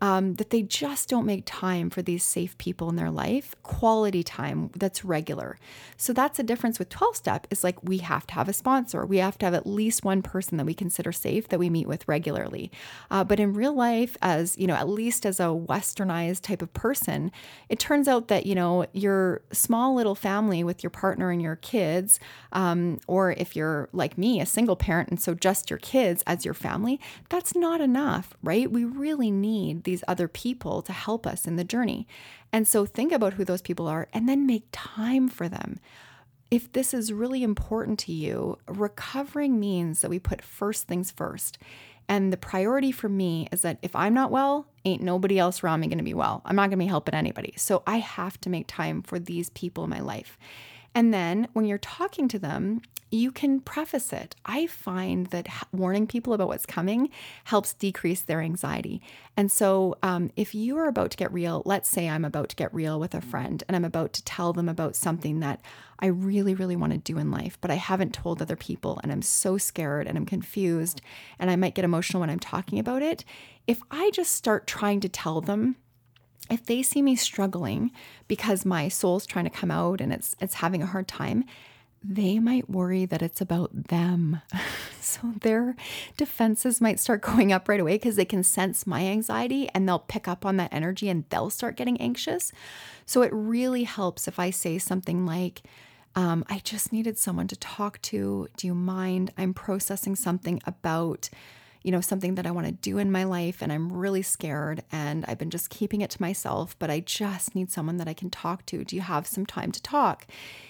um, 0.00 0.34
that 0.34 0.50
they 0.50 0.62
just 0.62 1.08
don't 1.08 1.26
make 1.26 1.42
time 1.44 1.90
for 1.90 2.00
these 2.00 2.22
safe 2.22 2.56
people 2.58 2.88
in 2.88 2.96
their 2.96 3.10
life, 3.10 3.54
quality 3.62 4.22
time 4.22 4.70
that's 4.74 5.04
regular. 5.04 5.58
So 5.96 6.12
that's 6.12 6.38
the 6.38 6.42
difference 6.42 6.78
with 6.78 6.88
12 6.88 7.16
step 7.16 7.46
is 7.50 7.62
like 7.62 7.82
we 7.82 7.98
have 7.98 8.26
to 8.28 8.34
have 8.34 8.48
a 8.48 8.54
sponsor. 8.54 9.04
We 9.04 9.18
have 9.18 9.36
to 9.38 9.46
have 9.46 9.54
at 9.54 9.66
least 9.66 10.04
one 10.04 10.22
person 10.22 10.56
that 10.56 10.64
we 10.64 10.72
consider 10.72 11.12
safe 11.12 11.48
that 11.48 11.58
we 11.58 11.68
meet 11.68 11.86
with 11.86 12.08
regularly. 12.08 12.70
Uh, 13.10 13.24
but 13.24 13.38
in 13.38 13.52
real 13.52 13.74
life, 13.74 14.16
as 14.22 14.56
you 14.56 14.66
know, 14.66 14.74
at 14.74 14.88
least 14.88 15.26
as 15.26 15.38
a 15.38 15.44
westernized 15.44 16.42
type 16.42 16.62
of 16.62 16.72
person, 16.72 17.30
it 17.68 17.78
turns 17.78 18.08
out 18.08 18.28
that, 18.28 18.46
you 18.46 18.54
know, 18.54 18.86
your 18.92 19.42
small 19.52 19.94
little 19.94 20.14
family 20.14 20.64
with 20.64 20.82
your 20.82 20.90
partner 20.90 21.30
and 21.30 21.42
your 21.42 21.56
kids, 21.56 22.18
um, 22.52 22.98
or 23.06 23.32
if 23.32 23.54
you're 23.54 23.88
like 23.92 24.16
me, 24.16 24.40
a 24.40 24.46
single 24.46 24.76
parent, 24.76 25.10
and 25.10 25.20
so 25.20 25.34
just 25.34 25.68
your 25.68 25.78
kids 25.78 26.22
as 26.26 26.44
your 26.44 26.54
family, 26.54 26.98
that's 27.28 27.54
not 27.54 27.80
enough, 27.80 28.34
right? 28.42 28.70
We 28.70 28.84
really 28.84 29.30
need 29.30 29.84
these 29.90 30.04
other 30.06 30.28
people 30.28 30.82
to 30.82 30.92
help 30.92 31.26
us 31.26 31.46
in 31.46 31.56
the 31.56 31.64
journey. 31.64 32.06
And 32.52 32.66
so 32.66 32.86
think 32.86 33.12
about 33.12 33.34
who 33.34 33.44
those 33.44 33.62
people 33.62 33.88
are 33.88 34.08
and 34.12 34.28
then 34.28 34.46
make 34.46 34.64
time 34.72 35.28
for 35.28 35.48
them. 35.48 35.78
If 36.50 36.72
this 36.72 36.94
is 36.94 37.12
really 37.12 37.42
important 37.42 37.98
to 38.00 38.12
you, 38.12 38.58
recovering 38.66 39.60
means 39.60 40.00
that 40.00 40.10
we 40.10 40.18
put 40.18 40.42
first 40.42 40.86
things 40.86 41.10
first. 41.10 41.58
And 42.08 42.32
the 42.32 42.36
priority 42.36 42.90
for 42.90 43.08
me 43.08 43.48
is 43.52 43.62
that 43.62 43.78
if 43.82 43.94
I'm 43.94 44.14
not 44.14 44.32
well, 44.32 44.66
ain't 44.84 45.02
nobody 45.02 45.38
else 45.38 45.62
around 45.62 45.80
me 45.80 45.88
to 45.88 46.02
be 46.02 46.14
well. 46.14 46.42
I'm 46.44 46.56
not 46.56 46.70
to 46.72 46.76
be 46.76 46.86
helping 46.86 47.14
anybody. 47.14 47.54
So 47.56 47.82
I 47.86 47.98
have 47.98 48.40
to 48.40 48.50
make 48.50 48.66
time 48.66 49.02
for 49.02 49.18
these 49.18 49.50
people 49.50 49.84
in 49.84 49.90
my 49.90 50.00
life. 50.00 50.36
And 50.94 51.14
then 51.14 51.48
when 51.52 51.64
you're 51.64 51.78
talking 51.78 52.28
to 52.28 52.38
them, 52.38 52.82
you 53.12 53.32
can 53.32 53.60
preface 53.60 54.12
it. 54.12 54.36
I 54.44 54.66
find 54.66 55.26
that 55.28 55.48
warning 55.72 56.06
people 56.06 56.32
about 56.32 56.48
what's 56.48 56.66
coming 56.66 57.10
helps 57.44 57.72
decrease 57.74 58.22
their 58.22 58.40
anxiety. 58.40 59.02
And 59.36 59.50
so, 59.50 59.96
um, 60.02 60.30
if 60.36 60.54
you 60.54 60.76
are 60.78 60.86
about 60.86 61.10
to 61.12 61.16
get 61.16 61.32
real, 61.32 61.62
let's 61.64 61.88
say 61.88 62.08
I'm 62.08 62.24
about 62.24 62.50
to 62.50 62.56
get 62.56 62.72
real 62.72 63.00
with 63.00 63.14
a 63.14 63.20
friend 63.20 63.64
and 63.66 63.76
I'm 63.76 63.84
about 63.84 64.12
to 64.14 64.24
tell 64.24 64.52
them 64.52 64.68
about 64.68 64.94
something 64.94 65.40
that 65.40 65.60
I 65.98 66.06
really, 66.06 66.54
really 66.54 66.76
want 66.76 66.92
to 66.92 66.98
do 66.98 67.18
in 67.18 67.30
life, 67.30 67.58
but 67.60 67.70
I 67.70 67.74
haven't 67.74 68.14
told 68.14 68.40
other 68.40 68.56
people 68.56 69.00
and 69.02 69.10
I'm 69.10 69.22
so 69.22 69.58
scared 69.58 70.06
and 70.06 70.16
I'm 70.16 70.26
confused 70.26 71.00
and 71.38 71.50
I 71.50 71.56
might 71.56 71.74
get 71.74 71.84
emotional 71.84 72.20
when 72.20 72.30
I'm 72.30 72.38
talking 72.38 72.78
about 72.78 73.02
it. 73.02 73.24
If 73.66 73.80
I 73.90 74.10
just 74.10 74.34
start 74.34 74.66
trying 74.66 75.00
to 75.00 75.08
tell 75.08 75.40
them, 75.40 75.76
if 76.50 76.64
they 76.66 76.82
see 76.82 77.02
me 77.02 77.16
struggling 77.16 77.92
because 78.28 78.66
my 78.66 78.88
soul's 78.88 79.26
trying 79.26 79.44
to 79.44 79.50
come 79.50 79.70
out 79.70 80.00
and 80.00 80.12
it's 80.12 80.34
it's 80.40 80.54
having 80.54 80.82
a 80.82 80.86
hard 80.86 81.08
time, 81.08 81.44
they 82.02 82.38
might 82.38 82.70
worry 82.70 83.04
that 83.04 83.22
it's 83.22 83.40
about 83.40 83.88
them. 83.88 84.40
so 85.00 85.34
their 85.42 85.76
defenses 86.16 86.80
might 86.80 86.98
start 86.98 87.20
going 87.20 87.52
up 87.52 87.68
right 87.68 87.80
away 87.80 87.94
because 87.94 88.16
they 88.16 88.24
can 88.24 88.42
sense 88.42 88.86
my 88.86 89.06
anxiety 89.06 89.68
and 89.74 89.88
they'll 89.88 89.98
pick 89.98 90.26
up 90.26 90.46
on 90.46 90.56
that 90.56 90.72
energy 90.72 91.08
and 91.08 91.24
they'll 91.28 91.50
start 91.50 91.76
getting 91.76 92.00
anxious. 92.00 92.52
So 93.06 93.22
it 93.22 93.32
really 93.32 93.84
helps 93.84 94.26
if 94.26 94.38
I 94.38 94.50
say 94.50 94.78
something 94.78 95.26
like, 95.26 95.62
um, 96.16 96.44
I 96.48 96.58
just 96.58 96.92
needed 96.92 97.18
someone 97.18 97.48
to 97.48 97.56
talk 97.56 98.00
to. 98.02 98.48
Do 98.56 98.66
you 98.66 98.74
mind? 98.74 99.32
I'm 99.36 99.54
processing 99.54 100.16
something 100.16 100.60
about 100.66 101.28
you 101.82 101.90
know, 101.90 102.00
something 102.00 102.34
that 102.34 102.46
I 102.46 102.50
want 102.50 102.66
to 102.66 102.72
do 102.72 102.98
in 102.98 103.10
my 103.10 103.24
life 103.24 103.62
and 103.62 103.72
I'm 103.72 103.92
really 103.92 104.22
scared 104.22 104.82
and 104.92 105.24
I've 105.26 105.38
been 105.38 105.50
just 105.50 105.70
keeping 105.70 106.02
it 106.02 106.10
to 106.10 106.20
myself, 106.20 106.78
but 106.78 106.90
I 106.90 107.00
just 107.00 107.54
need 107.54 107.70
someone 107.70 107.96
that 107.96 108.08
I 108.08 108.12
can 108.12 108.28
talk 108.28 108.66
to. 108.66 108.84
Do 108.84 108.96
you 108.96 109.02
have 109.02 109.26
some 109.26 109.46
time 109.46 109.72
to 109.72 109.82
talk? 109.82 110.26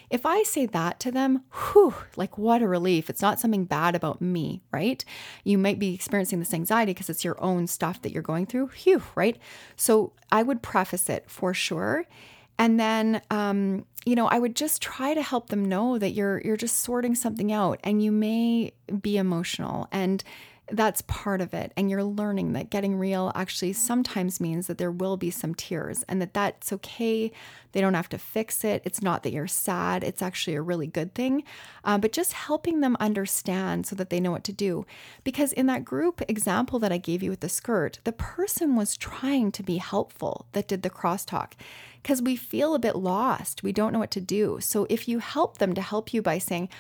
If 0.09 0.25
I 0.25 0.43
say 0.45 0.67
that 0.67 1.01
to 1.01 1.11
them, 1.11 1.43
whew, 1.53 1.95
like 2.17 2.39
what 2.39 2.63
a 2.63 2.69
relief. 2.69 3.11
It's 3.11 3.23
not 3.23 3.41
something 3.41 3.65
bad 3.65 3.95
about 3.95 4.21
me, 4.21 4.63
right? 4.73 5.05
You 5.43 5.59
might 5.59 5.79
be 5.79 5.95
experiencing 5.95 6.39
this 6.39 6.55
anxiety 6.55 6.93
because 6.93 7.11
it's 7.11 7.25
your 7.25 7.43
own 7.43 7.67
stuff 7.67 8.03
that 8.03 8.13
you're 8.13 8.23
going 8.23 8.47
through. 8.47 8.69
whew, 8.69 9.03
right? 9.15 9.37
So 9.77 10.13
I 10.31 10.43
would 10.43 10.63
preface 10.63 11.09
it 11.09 11.29
for 11.29 11.55
sure. 11.55 12.07
And 12.61 12.79
then, 12.79 13.23
um, 13.31 13.87
you 14.05 14.15
know, 14.15 14.27
I 14.27 14.39
would 14.39 14.55
just 14.55 14.83
try 14.83 15.15
to 15.15 15.23
help 15.23 15.49
them 15.49 15.65
know 15.65 15.99
that 15.99 16.11
you're 16.11 16.43
you're 16.43 16.59
just 16.59 16.79
sorting 16.79 17.15
something 17.15 17.51
out, 17.53 17.81
and 17.83 18.03
you 18.03 18.13
may 18.13 18.73
be 19.01 19.17
emotional, 19.17 19.89
and 19.91 20.23
that's 20.73 21.03
part 21.03 21.41
of 21.41 21.55
it. 21.55 21.73
And 21.77 21.91
you're 21.91 22.05
learning 22.05 22.53
that 22.53 22.71
getting 22.71 22.97
real 22.97 23.33
actually 23.35 23.73
sometimes 23.73 24.41
means 24.41 24.67
that 24.67 24.79
there 24.79 24.91
will 24.91 25.17
be 25.17 25.31
some 25.31 25.55
tears 25.55 26.05
and 26.09 26.21
that 26.21 26.35
that's 26.35 26.73
okay. 26.73 27.33
They 27.73 27.81
don't 27.81 27.95
have 27.95 28.09
to 28.11 28.19
fix 28.19 28.65
it. 28.65 28.83
It's 28.85 29.03
not 29.03 29.23
that 29.23 29.33
you're 29.33 29.47
sad. 29.47 30.03
It's 30.03 30.23
actually 30.23 30.57
a 30.57 30.63
really 30.63 30.87
good 30.87 31.15
thing. 31.15 31.45
Uh, 31.85 31.99
but 31.99 32.13
just 32.13 32.33
helping 32.33 32.81
them 32.81 32.97
understand 33.01 33.87
so 33.87 33.97
that 33.97 34.11
they 34.11 34.21
know 34.21 34.33
what 34.33 34.45
to 34.45 34.53
do. 34.53 34.87
Because 35.25 35.53
in 35.53 35.67
that 35.67 35.85
group 35.85 36.23
example 36.29 36.79
that 36.79 36.93
i 36.93 36.99
gave 36.99 37.23
you 37.23 37.31
with 37.31 37.41
the 37.41 37.49
skirt 37.49 37.99
the 38.05 38.13
person 38.13 38.77
was 38.77 38.97
trying 38.97 39.51
to 39.53 39.63
be 39.63 39.79
helpful 39.79 40.47
that 40.53 40.69
did 40.69 40.83
the 40.83 40.91
crosstalk. 40.91 41.53
Because 42.03 42.23
we 42.23 42.35
feel 42.35 42.75
a 42.75 42.79
bit 42.79 42.97
lost. 42.97 43.63
We 43.63 43.73
don't 43.73 43.93
know 43.93 43.99
what 43.99 44.11
to 44.13 44.21
do. 44.21 44.59
So 44.61 44.87
if 44.89 45.07
you 45.07 45.19
help 45.19 45.59
them 45.59 45.75
to 45.75 45.83
help 45.83 46.15
you 46.15 46.23
by 46.23 46.39
saying 46.39 46.71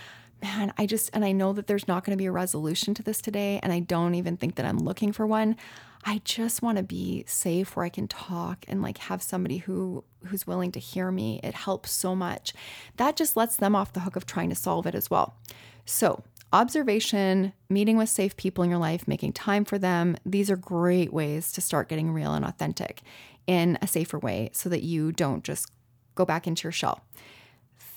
man, 0.43 0.73
I 0.79 0.87
just, 0.87 1.11
and 1.13 1.25
I 1.25 1.33
know 1.33 1.53
that 1.53 1.67
there's 1.67 1.89
not 1.89 2.05
going 2.05 2.17
to 2.17 2.21
be 2.21 2.27
a 2.27 2.33
resolution 2.33 2.95
to 2.95 3.03
this 3.03 3.21
today, 3.21 3.61
and 3.63 3.73
I 3.73 3.81
don't 3.81 4.15
even 4.15 4.37
think 4.37 4.55
that 4.57 4.67
I'm 4.67 4.79
looking 4.79 5.13
for 5.13 5.27
one. 5.27 5.57
I 6.05 6.23
just 6.25 6.63
want 6.63 6.79
to 6.79 6.83
be 6.83 7.25
safe 7.27 7.77
where 7.77 7.85
I 7.85 7.91
can 7.91 8.09
talk 8.09 8.65
and 8.67 8.81
like 8.81 8.99
have 8.99 9.23
somebody 9.23 9.59
who 9.59 10.05
who's 10.27 10.47
willing 10.47 10.73
to 10.73 10.81
hear 10.81 11.11
me. 11.11 11.41
It 11.43 11.55
helps 11.55 11.91
so 11.91 12.15
much. 12.15 12.55
That 12.97 13.17
just 13.17 13.37
lets 13.37 13.57
them 13.57 13.75
off 13.75 13.93
the 13.93 14.01
hook 14.01 14.17
of 14.17 14.27
trying 14.27 14.49
to 14.49 14.55
solve 14.55 14.87
it 14.87 14.95
as 14.95 15.11
well. 15.11 15.37
So, 15.85 16.23
observation, 16.53 17.53
meeting 17.69 17.97
with 17.97 18.09
safe 18.09 18.37
people 18.37 18.65
in 18.65 18.71
your 18.71 18.79
life, 18.79 19.07
making 19.07 19.35
time 19.35 19.65
for 19.65 19.79
them, 19.79 20.17
these 20.25 20.51
are 20.51 20.57
great 20.57 21.13
ways 21.13 21.53
to 21.53 21.61
start 21.61 21.89
getting 21.89 22.13
real 22.13 22.33
and 22.33 22.45
authentic 22.45 23.03
in 23.47 23.79
a 23.83 23.87
safer 23.87 24.19
way 24.19 24.51
so 24.53 24.69
that 24.69 24.83
you 24.83 25.13
don't 25.13 25.45
just 25.45 25.71
go 26.15 26.25
back 26.25 26.47
into 26.47 26.65
your 26.65 26.73
shell 26.73 27.03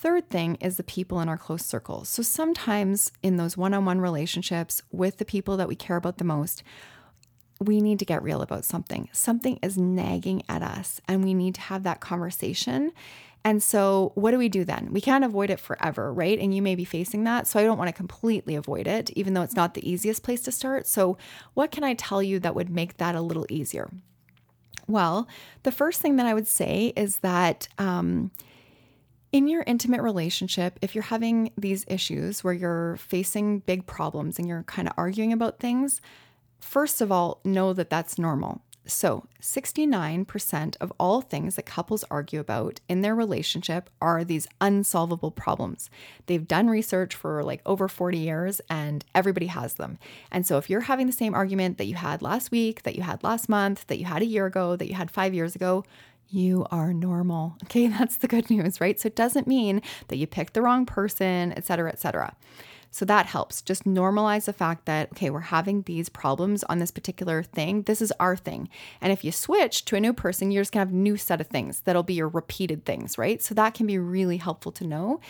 third 0.04 0.28
thing 0.28 0.56
is 0.56 0.76
the 0.76 0.82
people 0.82 1.18
in 1.20 1.30
our 1.30 1.38
close 1.38 1.64
circles. 1.64 2.10
So 2.10 2.20
sometimes 2.22 3.10
in 3.22 3.38
those 3.38 3.56
one 3.56 3.72
on 3.72 3.86
one 3.86 4.02
relationships 4.02 4.82
with 4.92 5.16
the 5.16 5.24
people 5.24 5.56
that 5.56 5.66
we 5.66 5.74
care 5.74 5.96
about 5.96 6.18
the 6.18 6.24
most, 6.24 6.62
we 7.58 7.80
need 7.80 7.98
to 8.00 8.04
get 8.04 8.22
real 8.22 8.42
about 8.42 8.66
something. 8.66 9.08
Something 9.12 9.58
is 9.62 9.78
nagging 9.78 10.42
at 10.46 10.62
us, 10.62 11.00
and 11.08 11.24
we 11.24 11.32
need 11.32 11.54
to 11.54 11.62
have 11.62 11.84
that 11.84 12.00
conversation. 12.00 12.92
And 13.46 13.62
so, 13.62 14.12
what 14.14 14.32
do 14.32 14.36
we 14.36 14.50
do 14.50 14.62
then? 14.62 14.88
We 14.92 15.00
can't 15.00 15.24
avoid 15.24 15.48
it 15.48 15.58
forever, 15.58 16.12
right? 16.12 16.38
And 16.38 16.54
you 16.54 16.60
may 16.60 16.74
be 16.74 16.84
facing 16.84 17.24
that. 17.24 17.46
So, 17.46 17.58
I 17.58 17.62
don't 17.62 17.78
want 17.78 17.88
to 17.88 17.94
completely 17.94 18.56
avoid 18.56 18.86
it, 18.86 19.08
even 19.10 19.32
though 19.32 19.42
it's 19.42 19.56
not 19.56 19.72
the 19.72 19.88
easiest 19.90 20.22
place 20.22 20.42
to 20.42 20.52
start. 20.52 20.86
So, 20.86 21.16
what 21.54 21.70
can 21.70 21.82
I 21.82 21.94
tell 21.94 22.22
you 22.22 22.38
that 22.40 22.54
would 22.54 22.68
make 22.68 22.98
that 22.98 23.14
a 23.14 23.22
little 23.22 23.46
easier? 23.48 23.90
Well, 24.86 25.26
the 25.62 25.72
first 25.72 26.02
thing 26.02 26.16
that 26.16 26.26
I 26.26 26.34
would 26.34 26.48
say 26.48 26.92
is 26.94 27.20
that, 27.20 27.68
um, 27.78 28.32
in 29.34 29.48
your 29.48 29.64
intimate 29.66 30.00
relationship, 30.00 30.78
if 30.80 30.94
you're 30.94 31.02
having 31.02 31.50
these 31.58 31.84
issues 31.88 32.44
where 32.44 32.54
you're 32.54 32.96
facing 32.98 33.58
big 33.58 33.84
problems 33.84 34.38
and 34.38 34.46
you're 34.46 34.62
kind 34.62 34.86
of 34.86 34.94
arguing 34.96 35.32
about 35.32 35.58
things, 35.58 36.00
first 36.60 37.00
of 37.00 37.10
all, 37.10 37.40
know 37.44 37.72
that 37.72 37.90
that's 37.90 38.16
normal. 38.16 38.62
So, 38.86 39.24
69% 39.40 40.76
of 40.80 40.92
all 41.00 41.20
things 41.20 41.56
that 41.56 41.66
couples 41.66 42.04
argue 42.12 42.38
about 42.38 42.80
in 42.88 43.00
their 43.00 43.14
relationship 43.14 43.90
are 44.00 44.22
these 44.22 44.46
unsolvable 44.60 45.32
problems. 45.32 45.90
They've 46.26 46.46
done 46.46 46.68
research 46.68 47.16
for 47.16 47.42
like 47.42 47.60
over 47.66 47.88
40 47.88 48.18
years 48.18 48.60
and 48.70 49.04
everybody 49.16 49.46
has 49.46 49.74
them. 49.74 49.98
And 50.30 50.46
so, 50.46 50.58
if 50.58 50.70
you're 50.70 50.82
having 50.82 51.08
the 51.08 51.12
same 51.12 51.34
argument 51.34 51.78
that 51.78 51.86
you 51.86 51.96
had 51.96 52.22
last 52.22 52.52
week, 52.52 52.84
that 52.84 52.94
you 52.94 53.02
had 53.02 53.24
last 53.24 53.48
month, 53.48 53.84
that 53.88 53.98
you 53.98 54.04
had 54.04 54.22
a 54.22 54.26
year 54.26 54.46
ago, 54.46 54.76
that 54.76 54.86
you 54.86 54.94
had 54.94 55.10
five 55.10 55.34
years 55.34 55.56
ago, 55.56 55.82
you 56.28 56.66
are 56.70 56.92
normal. 56.92 57.56
Okay, 57.64 57.88
that's 57.88 58.16
the 58.16 58.28
good 58.28 58.50
news, 58.50 58.80
right? 58.80 59.00
So 59.00 59.08
it 59.08 59.16
doesn't 59.16 59.46
mean 59.46 59.82
that 60.08 60.16
you 60.16 60.26
picked 60.26 60.54
the 60.54 60.62
wrong 60.62 60.86
person, 60.86 61.52
et 61.52 61.64
cetera, 61.64 61.90
et 61.90 61.98
cetera. 61.98 62.36
So 62.90 63.04
that 63.06 63.26
helps. 63.26 63.60
Just 63.60 63.82
normalize 63.82 64.44
the 64.44 64.52
fact 64.52 64.84
that, 64.84 65.10
okay, 65.12 65.28
we're 65.28 65.40
having 65.40 65.82
these 65.82 66.08
problems 66.08 66.62
on 66.64 66.78
this 66.78 66.92
particular 66.92 67.42
thing. 67.42 67.82
This 67.82 68.00
is 68.00 68.12
our 68.20 68.36
thing. 68.36 68.68
And 69.00 69.12
if 69.12 69.24
you 69.24 69.32
switch 69.32 69.84
to 69.86 69.96
a 69.96 70.00
new 70.00 70.12
person, 70.12 70.52
you're 70.52 70.62
just 70.62 70.72
gonna 70.72 70.86
have 70.86 70.92
a 70.92 70.96
new 70.96 71.16
set 71.16 71.40
of 71.40 71.48
things 71.48 71.80
that'll 71.80 72.04
be 72.04 72.14
your 72.14 72.28
repeated 72.28 72.84
things, 72.84 73.18
right? 73.18 73.42
So 73.42 73.52
that 73.56 73.74
can 73.74 73.88
be 73.88 73.98
really 73.98 74.36
helpful 74.36 74.70
to 74.72 74.86
know. 74.86 75.20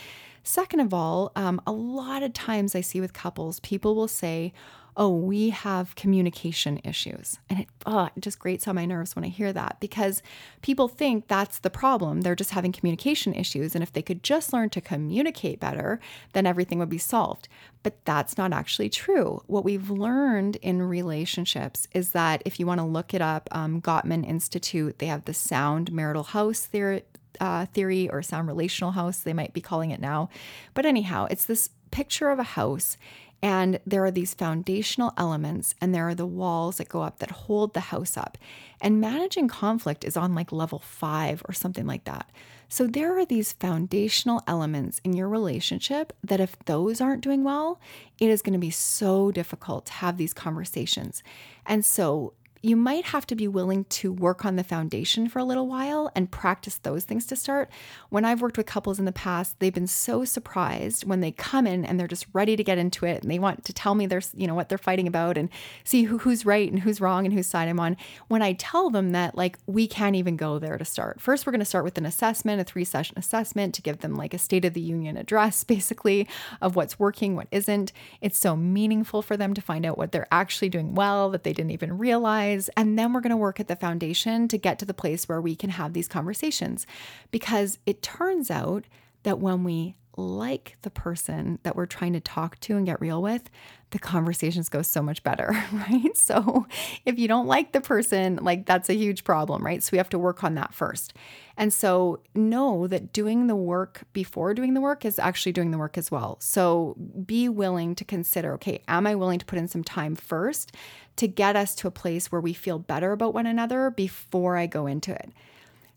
Second 0.43 0.81
of 0.81 0.93
all, 0.93 1.33
um, 1.37 1.59
a 1.67 1.73
lot 1.73 2.23
of 2.23 2.35
times 2.35 2.75
I 2.75 2.83
see 2.83 3.01
with 3.01 3.15
couples, 3.15 3.61
people 3.61 3.95
will 3.95 4.09
say, 4.09 4.53
oh, 4.97 5.11
we 5.11 5.51
have 5.51 5.95
communication 5.97 6.81
issues. 6.85 7.39
And 7.51 7.61
it, 7.61 7.69
oh, 7.85 8.09
it 8.17 8.21
just 8.21 8.39
grates 8.39 8.69
on 8.69 8.77
my 8.77 8.85
nerves 8.85 9.17
when 9.17 9.25
I 9.25 9.29
hear 9.29 9.53
that 9.53 9.79
because 9.81 10.23
people 10.63 10.87
think 10.89 11.27
that's 11.27 11.59
the 11.59 11.71
problem. 11.71 12.21
They're 12.21 12.37
just 12.37 12.51
having 12.51 12.73
communication 12.73 13.35
issues. 13.35 13.75
And 13.75 13.83
if 13.83 13.93
they 13.93 14.03
could 14.03 14.23
just 14.23 14.53
learn 14.53 14.71
to 14.71 14.81
communicate 14.81 15.59
better, 15.59 15.99
then 16.33 16.47
everything 16.47 16.79
would 16.79 16.89
be 16.89 16.99
solved. 16.99 17.49
But 17.83 18.05
that's 18.05 18.39
not 18.39 18.53
actually 18.53 18.89
true. 18.89 19.43
What 19.47 19.65
we've 19.65 19.91
learned 19.91 20.57
in 20.57 20.81
relationships 20.83 21.89
is 21.93 22.11
that 22.11 22.43
if 22.45 22.61
you 22.61 22.67
want 22.67 22.79
to 22.79 22.87
look 22.87 23.13
it 23.15 23.21
up, 23.21 23.49
um, 23.51 23.81
Gottman 23.81 24.27
Institute, 24.27 25.01
they 25.01 25.07
have 25.07 25.25
the 25.25 25.35
sound 25.35 25.93
marital 25.93 26.25
house 26.25 26.61
theory. 26.61 27.03
Uh, 27.41 27.67
theory 27.67 28.09
or 28.11 28.23
sound 28.23 28.47
relational 28.47 28.93
house, 28.93 29.19
they 29.19 29.33
might 29.33 29.53
be 29.53 29.61
calling 29.61 29.91
it 29.91 30.01
now. 30.01 30.29
But 30.73 30.87
anyhow, 30.87 31.27
it's 31.29 31.47
this 31.47 31.71
picture 31.91 32.31
of 32.31 32.39
a 32.39 32.45
house 32.45 32.97
and 33.45 33.79
there 33.85 34.03
are 34.07 34.11
these 34.11 34.33
foundational 34.33 35.13
elements, 35.19 35.75
and 35.79 35.95
there 35.95 36.09
are 36.09 36.15
the 36.15 36.25
walls 36.25 36.79
that 36.79 36.89
go 36.89 37.03
up 37.03 37.19
that 37.19 37.31
hold 37.31 37.75
the 37.75 37.81
house 37.81 38.17
up. 38.17 38.39
And 38.81 39.03
managing 39.03 39.49
conflict 39.49 40.03
is 40.03 40.17
on 40.17 40.35
like 40.35 40.51
level 40.51 40.79
five 40.79 41.43
or 41.47 41.53
something 41.53 41.87
like 41.87 42.05
that. 42.05 42.31
So 42.71 42.87
there 42.87 43.19
are 43.19 43.27
these 43.27 43.53
foundational 43.53 44.43
elements 44.47 44.99
in 45.05 45.13
your 45.13 45.29
relationship 45.29 46.15
that 46.25 46.41
if 46.41 46.57
those 46.65 47.03
aren't 47.03 47.23
doing 47.23 47.45
well, 47.45 47.79
it 48.19 48.31
is 48.31 48.41
going 48.41 48.55
to 48.55 48.59
be 48.59 48.71
so 48.71 49.31
difficult 49.31 49.85
to 49.87 49.93
have 49.93 50.17
these 50.17 50.33
conversations. 50.33 51.23
And 51.67 51.85
so 51.85 52.33
you 52.65 52.77
might 52.77 53.05
have 53.05 53.27
to 53.27 53.37
be 53.37 53.47
willing 53.47 53.85
to 53.85 54.11
work 54.11 54.43
on 54.43 54.57
the 54.57 54.65
foundation 54.65 55.29
for 55.29 55.39
a 55.39 55.45
little 55.45 55.67
while 55.67 56.11
and 56.17 56.31
practice 56.31 56.79
those 56.79 57.05
things 57.05 57.27
to 57.27 57.37
start. 57.37 57.69
When 58.09 58.25
I've 58.25 58.41
worked 58.41 58.57
with 58.57 58.65
couples 58.65 58.99
in 58.99 59.05
the 59.05 59.13
past, 59.13 59.61
they've 59.61 59.75
been 59.75 59.87
so 59.87 60.25
surprised 60.25 61.07
when 61.07 61.21
they 61.21 61.31
come 61.31 61.67
in 61.67 61.85
and 61.85 62.01
they're 62.01 62.09
just 62.09 62.27
ready 62.33 62.57
to 62.57 62.65
get 62.65 62.79
into 62.79 63.05
it 63.05 63.23
and 63.23 63.31
they 63.31 63.39
want 63.39 63.67
to 63.67 63.75
tell 63.75 63.95
me 63.95 64.07
their, 64.07 64.23
you 64.33 64.47
know, 64.47 64.55
what 64.55 64.71
they're 64.71 64.79
fighting 64.79 65.07
about 65.07 65.37
and 65.37 65.51
see 65.85 66.05
who, 66.05 66.17
who's 66.17 66.47
right 66.47 66.71
and 66.71 66.81
who's 66.81 67.03
wrong 67.03 67.27
and 67.27 67.35
whose 67.35 67.47
side 67.47 67.69
I'm 67.69 67.79
on. 67.79 67.99
When 68.29 68.41
I 68.41 68.55
tell 68.55 68.89
them 68.89 69.11
that 69.11 69.37
like 69.37 69.59
we 69.67 69.87
can't 69.87 70.17
even 70.17 70.39
go 70.39 70.59
there 70.59 70.79
to 70.79 70.87
start. 70.87 71.21
First, 71.21 71.45
we're 71.45 71.53
going 71.53 71.59
to 71.59 71.67
start 71.67 71.85
with 71.85 71.99
an 71.99 72.07
assessment, 72.07 72.63
a 72.63 72.65
three 72.65 72.85
session 72.85 73.19
assessment 73.19 73.75
to 73.75 73.83
give 73.83 73.99
them 73.99 74.15
like 74.15 74.33
a 74.33 74.39
state 74.39 74.65
of 74.65 74.73
the 74.73 74.81
union 74.81 75.19
address 75.19 75.65
basically 75.75 76.27
of 76.63 76.77
what's 76.77 76.99
working, 76.99 77.37
what 77.37 77.49
isn't. 77.51 77.93
It's 78.23 78.39
so 78.39 78.57
meaningful 78.57 79.21
for 79.21 79.37
them 79.37 79.53
to 79.53 79.61
find 79.61 79.85
out 79.85 79.99
what 79.99 80.13
they're 80.13 80.29
actually 80.33 80.71
doing 80.71 80.95
well 80.95 81.29
that 81.29 81.45
they 81.45 81.53
didn't 81.53 81.73
even 81.73 81.99
realize 81.99 82.54
and 82.77 82.99
then 82.99 83.13
we're 83.13 83.21
going 83.21 83.31
to 83.31 83.37
work 83.37 83.61
at 83.61 83.69
the 83.69 83.77
foundation 83.77 84.49
to 84.49 84.59
get 84.59 84.79
to 84.79 84.85
the 84.85 84.95
place 84.95 85.29
where 85.29 85.41
we 85.41 85.55
can 85.57 85.71
have 85.71 85.93
these 85.93 86.09
conversations. 86.09 86.87
Because 87.31 87.79
it 87.87 88.03
turns 88.03 88.51
out 88.51 88.85
that 89.23 89.39
when 89.39 89.65
we 89.65 89.97
like 90.17 90.77
the 90.83 90.91
person 90.91 91.59
that 91.63 91.75
we're 91.75 91.87
trying 91.87 92.13
to 92.13 92.21
talk 92.21 92.59
to 92.61 92.77
and 92.77 92.87
get 92.87 93.01
real 93.01 93.21
with, 93.21 93.51
the 93.91 93.99
conversations 93.99 94.69
go 94.69 94.83
so 94.83 95.03
much 95.03 95.23
better, 95.23 95.51
right? 95.73 96.17
So 96.17 96.67
if 97.05 97.19
you 97.19 97.29
don't 97.29 97.47
like 97.47 97.73
the 97.73 97.81
person, 97.81 98.39
like 98.43 98.67
that's 98.67 98.89
a 98.89 98.95
huge 98.95 99.25
problem, 99.25 99.65
right? 99.65 99.83
So 99.83 99.91
we 99.93 99.99
have 99.99 100.09
to 100.11 100.19
work 100.19 100.45
on 100.45 100.55
that 100.55 100.75
first. 100.75 101.15
And 101.57 101.73
so 101.73 102.21
know 102.35 102.87
that 102.89 103.13
doing 103.13 103.47
the 103.47 103.57
work 103.57 104.03
before 104.13 104.55
doing 104.55 104.75
the 104.75 104.81
work 104.81 105.05
is 105.05 105.19
actually 105.19 105.53
doing 105.53 105.71
the 105.71 105.79
work 105.79 105.97
as 105.97 106.11
well. 106.11 106.39
So 106.41 106.97
be 107.25 107.49
willing 107.49 107.95
to 107.95 108.05
consider 108.05 108.55
okay, 108.55 108.83
am 108.89 109.07
I 109.07 109.15
willing 109.15 109.39
to 109.39 109.47
put 109.47 109.59
in 109.59 109.69
some 109.69 109.85
time 109.85 110.17
first 110.17 110.75
to 111.17 111.29
get 111.29 111.57
us 111.57 111.75
to 111.77 111.89
a 111.89 111.93
place 111.93 112.31
where 112.31 112.41
we 112.41 112.53
feel 112.53 112.79
better 112.79 113.13
about 113.13 113.35
one 113.35 113.47
another 113.47 113.91
before 113.91 114.57
I 114.57 114.67
go 114.67 114.87
into 114.87 115.13
it? 115.13 115.31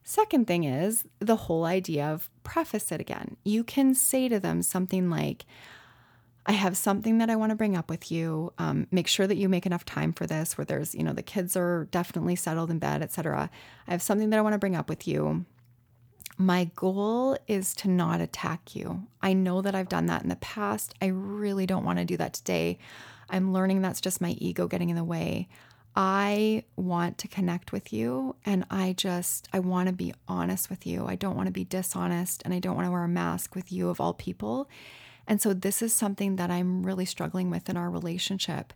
Second 0.04 0.48
thing 0.48 0.64
is 0.64 1.04
the 1.20 1.36
whole 1.36 1.66
idea 1.66 2.06
of 2.06 2.30
preface 2.44 2.92
it 2.94 3.02
again. 3.02 3.36
You 3.44 3.64
can 3.64 3.94
say 3.94 4.30
to 4.30 4.40
them 4.40 4.62
something 4.62 5.10
like, 5.10 5.46
I 6.46 6.54
have 6.54 6.78
something 6.78 7.18
that 7.18 7.30
I 7.30 7.36
want 7.36 7.50
to 7.50 7.58
bring 7.58 7.76
up 7.76 7.90
with 7.90 8.10
you. 8.10 8.54
Um, 8.58 8.88
make 8.90 9.08
sure 9.08 9.28
that 9.28 9.36
you 9.36 9.50
make 9.50 9.66
enough 9.66 9.84
time 9.84 10.14
for 10.14 10.26
this, 10.26 10.58
where 10.58 10.64
there's, 10.64 10.96
you 10.96 11.04
know, 11.04 11.12
the 11.12 11.22
kids 11.22 11.58
are 11.58 11.90
definitely 11.92 12.38
settled 12.38 12.72
in 12.72 12.80
bed, 12.80 13.02
etc. 13.02 13.50
I 13.86 13.92
have 13.92 14.02
something 14.02 14.30
that 14.30 14.40
I 14.40 14.42
want 14.42 14.54
to 14.54 14.60
bring 14.60 14.78
up 14.78 14.88
with 14.88 15.10
you. 15.10 15.46
My 16.38 16.72
goal 16.76 17.38
is 17.48 17.74
to 17.76 17.90
not 17.90 18.22
attack 18.22 18.76
you. 18.76 19.08
I 19.22 19.34
know 19.34 19.62
that 19.62 19.76
I've 19.76 19.90
done 19.90 20.06
that 20.06 20.24
in 20.24 20.30
the 20.30 20.38
past. 20.38 20.94
I 21.02 21.08
really 21.08 21.66
don't 21.66 21.84
want 21.84 22.00
to 22.00 22.06
do 22.06 22.16
that 22.16 22.34
today. 22.34 22.78
I'm 23.30 23.54
learning 23.54 23.82
that's 23.82 24.02
just 24.02 24.22
my 24.22 24.32
ego 24.32 24.68
getting 24.68 24.90
in 24.90 24.96
the 24.96 25.04
way. 25.04 25.48
I 25.96 26.64
want 26.76 27.18
to 27.20 27.28
connect 27.28 27.72
with 27.72 27.92
you 27.92 28.36
and 28.46 28.66
I 28.70 28.94
just 28.94 29.48
I 29.52 29.60
want 29.60 29.88
to 29.88 29.94
be 29.94 30.14
honest 30.28 30.70
with 30.70 30.86
you. 30.86 31.08
I 31.08 31.16
don't 31.16 31.36
want 31.36 31.48
to 31.48 31.52
be 31.52 31.64
dishonest 31.64 32.44
and 32.46 32.54
I 32.54 32.60
don't 32.60 32.76
want 32.76 32.86
to 32.86 32.92
wear 32.92 33.04
a 33.04 33.10
mask 33.10 33.56
with 33.56 33.72
you 33.72 33.90
of 33.90 34.00
all 34.00 34.14
people. 34.14 34.70
And 35.26 35.42
so 35.42 35.54
this 35.54 35.82
is 35.82 35.94
something 35.94 36.36
that 36.36 36.52
I'm 36.52 36.84
really 36.84 37.06
struggling 37.06 37.50
with 37.50 37.68
in 37.68 37.78
our 37.78 37.90
relationship. 37.90 38.74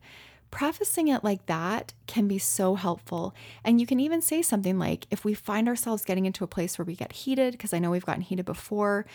Prefacing 0.50 1.08
it 1.08 1.24
like 1.24 1.46
that 1.46 1.94
can 2.08 2.28
be 2.28 2.40
so 2.40 2.76
helpful. 2.76 3.34
And 3.64 3.80
you 3.80 3.86
can 3.86 4.00
even 4.00 4.22
say 4.22 4.42
something 4.42 4.80
like 4.80 5.06
if 5.12 5.24
we 5.24 5.34
find 5.34 5.70
ourselves 5.70 6.04
getting 6.04 6.26
into 6.26 6.44
a 6.44 6.48
place 6.48 6.78
where 6.78 6.86
we 6.86 6.96
get 6.96 7.14
heated 7.14 7.54
because 7.54 7.72
I 7.72 7.80
know 7.80 7.92
we've 7.92 8.06
gotten 8.06 8.24
heated 8.24 8.46
before, 8.46 9.06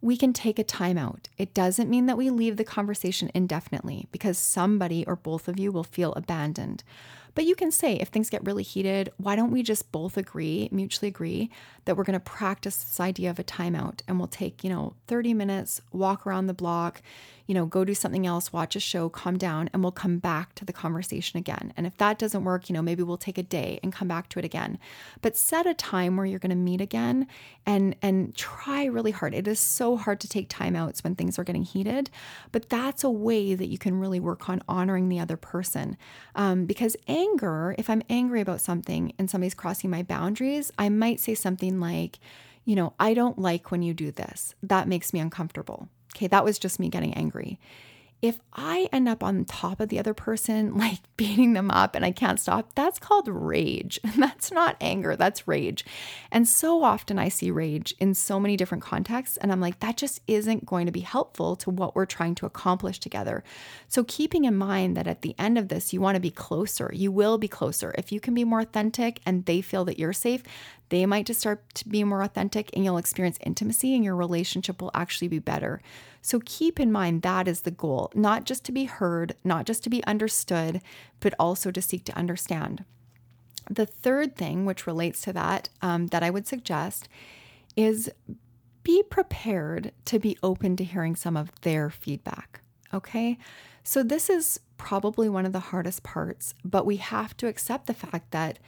we 0.00 0.16
can 0.16 0.32
take 0.32 0.58
a 0.58 0.64
timeout. 0.64 1.26
It 1.38 1.54
doesn't 1.54 1.90
mean 1.90 2.06
that 2.06 2.18
we 2.18 2.30
leave 2.30 2.56
the 2.56 2.64
conversation 2.64 3.30
indefinitely 3.34 4.06
because 4.12 4.38
somebody 4.38 5.04
or 5.06 5.16
both 5.16 5.48
of 5.48 5.58
you 5.58 5.72
will 5.72 5.84
feel 5.84 6.12
abandoned. 6.14 6.84
But 7.34 7.44
you 7.44 7.54
can 7.54 7.70
say, 7.70 7.96
if 7.96 8.08
things 8.08 8.30
get 8.30 8.46
really 8.46 8.62
heated, 8.62 9.10
why 9.18 9.36
don't 9.36 9.50
we 9.50 9.62
just 9.62 9.92
both 9.92 10.16
agree, 10.16 10.70
mutually 10.72 11.08
agree, 11.08 11.50
that 11.84 11.94
we're 11.94 12.04
going 12.04 12.18
to 12.18 12.20
practice 12.20 12.76
this 12.82 12.98
idea 12.98 13.28
of 13.28 13.38
a 13.38 13.44
timeout 13.44 14.00
and 14.08 14.18
we'll 14.18 14.26
take, 14.26 14.64
you 14.64 14.70
know, 14.70 14.94
30 15.06 15.34
minutes, 15.34 15.82
walk 15.92 16.26
around 16.26 16.46
the 16.46 16.54
block, 16.54 17.02
you 17.46 17.54
know, 17.54 17.64
go 17.64 17.84
do 17.84 17.94
something 17.94 18.26
else, 18.26 18.52
watch 18.52 18.74
a 18.74 18.80
show, 18.80 19.08
calm 19.08 19.38
down, 19.38 19.70
and 19.72 19.82
we'll 19.82 19.92
come 19.92 20.18
back 20.18 20.54
to 20.56 20.64
the 20.64 20.72
conversation 20.72 21.38
again. 21.38 21.72
And 21.76 21.86
if 21.86 21.96
that 21.98 22.18
doesn't 22.18 22.44
work, 22.44 22.68
you 22.68 22.74
know, 22.74 22.82
maybe 22.82 23.02
we'll 23.02 23.16
take 23.16 23.38
a 23.38 23.42
day 23.42 23.78
and 23.82 23.92
come 23.92 24.08
back 24.08 24.28
to 24.30 24.38
it 24.38 24.44
again. 24.44 24.78
But 25.22 25.36
set 25.36 25.66
a 25.66 25.74
time 25.74 26.16
where 26.16 26.26
you're 26.26 26.40
going 26.40 26.50
to 26.50 26.56
meet 26.56 26.80
again 26.80 27.26
and 27.64 27.94
and 28.02 28.34
try 28.34 28.84
really 28.84 29.12
hard. 29.12 29.34
It 29.34 29.46
is 29.46 29.60
so 29.60 29.96
hard 29.96 30.20
to 30.20 30.28
take 30.28 30.48
timeouts 30.48 31.04
when 31.04 31.14
things 31.14 31.38
are 31.38 31.44
getting 31.44 31.64
heated, 31.64 32.10
but 32.50 32.68
that's 32.68 33.04
a 33.04 33.10
way 33.10 33.54
that 33.54 33.68
you 33.68 33.78
can 33.78 33.98
really 34.00 34.20
work 34.20 34.48
on 34.48 34.62
honoring 34.68 35.08
the 35.08 35.20
other 35.20 35.36
person. 35.36 35.96
Um, 36.34 36.66
because 36.66 36.96
anger, 37.06 37.74
if 37.78 37.88
I'm 37.88 38.02
angry 38.08 38.40
about 38.40 38.60
something 38.60 39.12
and 39.18 39.30
somebody's 39.30 39.54
crossing 39.54 39.90
my 39.90 40.02
boundaries, 40.02 40.72
I 40.78 40.88
might 40.88 41.20
say 41.20 41.34
something 41.34 41.78
like, 41.78 42.18
you 42.64 42.74
know, 42.74 42.94
I 42.98 43.14
don't 43.14 43.38
like 43.38 43.70
when 43.70 43.82
you 43.82 43.94
do 43.94 44.10
this. 44.10 44.54
That 44.62 44.88
makes 44.88 45.12
me 45.12 45.20
uncomfortable. 45.20 45.88
Okay, 46.14 46.26
that 46.28 46.44
was 46.44 46.58
just 46.58 46.78
me 46.78 46.88
getting 46.88 47.14
angry. 47.14 47.58
If 48.22 48.40
I 48.54 48.88
end 48.92 49.10
up 49.10 49.22
on 49.22 49.44
top 49.44 49.78
of 49.78 49.90
the 49.90 49.98
other 49.98 50.14
person, 50.14 50.74
like 50.78 51.00
beating 51.16 51.52
them 51.52 51.70
up 51.70 51.94
and 51.94 52.04
I 52.04 52.12
can't 52.12 52.40
stop, 52.40 52.74
that's 52.74 52.98
called 52.98 53.28
rage. 53.28 54.00
That's 54.16 54.50
not 54.50 54.76
anger, 54.80 55.14
that's 55.16 55.46
rage. 55.46 55.84
And 56.32 56.48
so 56.48 56.82
often 56.82 57.18
I 57.18 57.28
see 57.28 57.50
rage 57.50 57.94
in 58.00 58.14
so 58.14 58.40
many 58.40 58.56
different 58.56 58.82
contexts. 58.82 59.36
And 59.36 59.52
I'm 59.52 59.60
like, 59.60 59.80
that 59.80 59.96
just 59.96 60.20
isn't 60.26 60.64
going 60.64 60.86
to 60.86 60.92
be 60.92 61.00
helpful 61.00 61.54
to 61.56 61.70
what 61.70 61.94
we're 61.94 62.06
trying 62.06 62.34
to 62.36 62.46
accomplish 62.46 62.98
together. 62.98 63.44
So, 63.88 64.04
keeping 64.04 64.44
in 64.44 64.56
mind 64.56 64.96
that 64.96 65.06
at 65.06 65.22
the 65.22 65.34
end 65.38 65.58
of 65.58 65.68
this, 65.68 65.92
you 65.92 66.00
want 66.00 66.16
to 66.16 66.20
be 66.20 66.30
closer, 66.30 66.90
you 66.94 67.12
will 67.12 67.38
be 67.38 67.48
closer. 67.48 67.94
If 67.98 68.10
you 68.10 68.20
can 68.20 68.34
be 68.34 68.44
more 68.44 68.60
authentic 68.60 69.20
and 69.26 69.44
they 69.44 69.60
feel 69.60 69.84
that 69.84 69.98
you're 69.98 70.12
safe, 70.12 70.42
they 70.88 71.04
might 71.06 71.26
just 71.26 71.40
start 71.40 71.62
to 71.74 71.88
be 71.88 72.04
more 72.04 72.22
authentic 72.22 72.70
and 72.72 72.84
you'll 72.84 72.96
experience 72.96 73.38
intimacy 73.44 73.94
and 73.94 74.04
your 74.04 74.16
relationship 74.16 74.80
will 74.80 74.90
actually 74.94 75.28
be 75.28 75.38
better. 75.38 75.80
So 76.22 76.40
keep 76.44 76.78
in 76.78 76.92
mind 76.92 77.22
that 77.22 77.48
is 77.48 77.62
the 77.62 77.70
goal, 77.70 78.10
not 78.14 78.44
just 78.44 78.64
to 78.64 78.72
be 78.72 78.84
heard, 78.84 79.34
not 79.44 79.66
just 79.66 79.82
to 79.84 79.90
be 79.90 80.04
understood, 80.04 80.80
but 81.20 81.34
also 81.38 81.70
to 81.70 81.82
seek 81.82 82.04
to 82.04 82.16
understand. 82.16 82.84
The 83.68 83.86
third 83.86 84.36
thing, 84.36 84.64
which 84.64 84.86
relates 84.86 85.20
to 85.22 85.32
that, 85.32 85.68
um, 85.82 86.08
that 86.08 86.22
I 86.22 86.30
would 86.30 86.46
suggest 86.46 87.08
is 87.76 88.10
be 88.84 89.02
prepared 89.02 89.92
to 90.04 90.18
be 90.20 90.38
open 90.42 90.76
to 90.76 90.84
hearing 90.84 91.16
some 91.16 91.36
of 91.36 91.50
their 91.62 91.90
feedback. 91.90 92.60
Okay. 92.94 93.38
So, 93.82 94.02
this 94.02 94.30
is 94.30 94.60
probably 94.78 95.28
one 95.28 95.46
of 95.46 95.52
the 95.52 95.60
hardest 95.60 96.02
parts, 96.02 96.54
but 96.64 96.86
we 96.86 96.96
have 96.96 97.36
to 97.38 97.46
accept 97.48 97.86
the 97.86 97.94
fact 97.94 98.30
that 98.30 98.58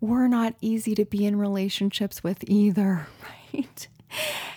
we're 0.00 0.28
not 0.28 0.54
easy 0.60 0.94
to 0.94 1.04
be 1.04 1.26
in 1.26 1.36
relationships 1.36 2.22
with 2.22 2.44
either, 2.48 3.06
right? 3.54 3.88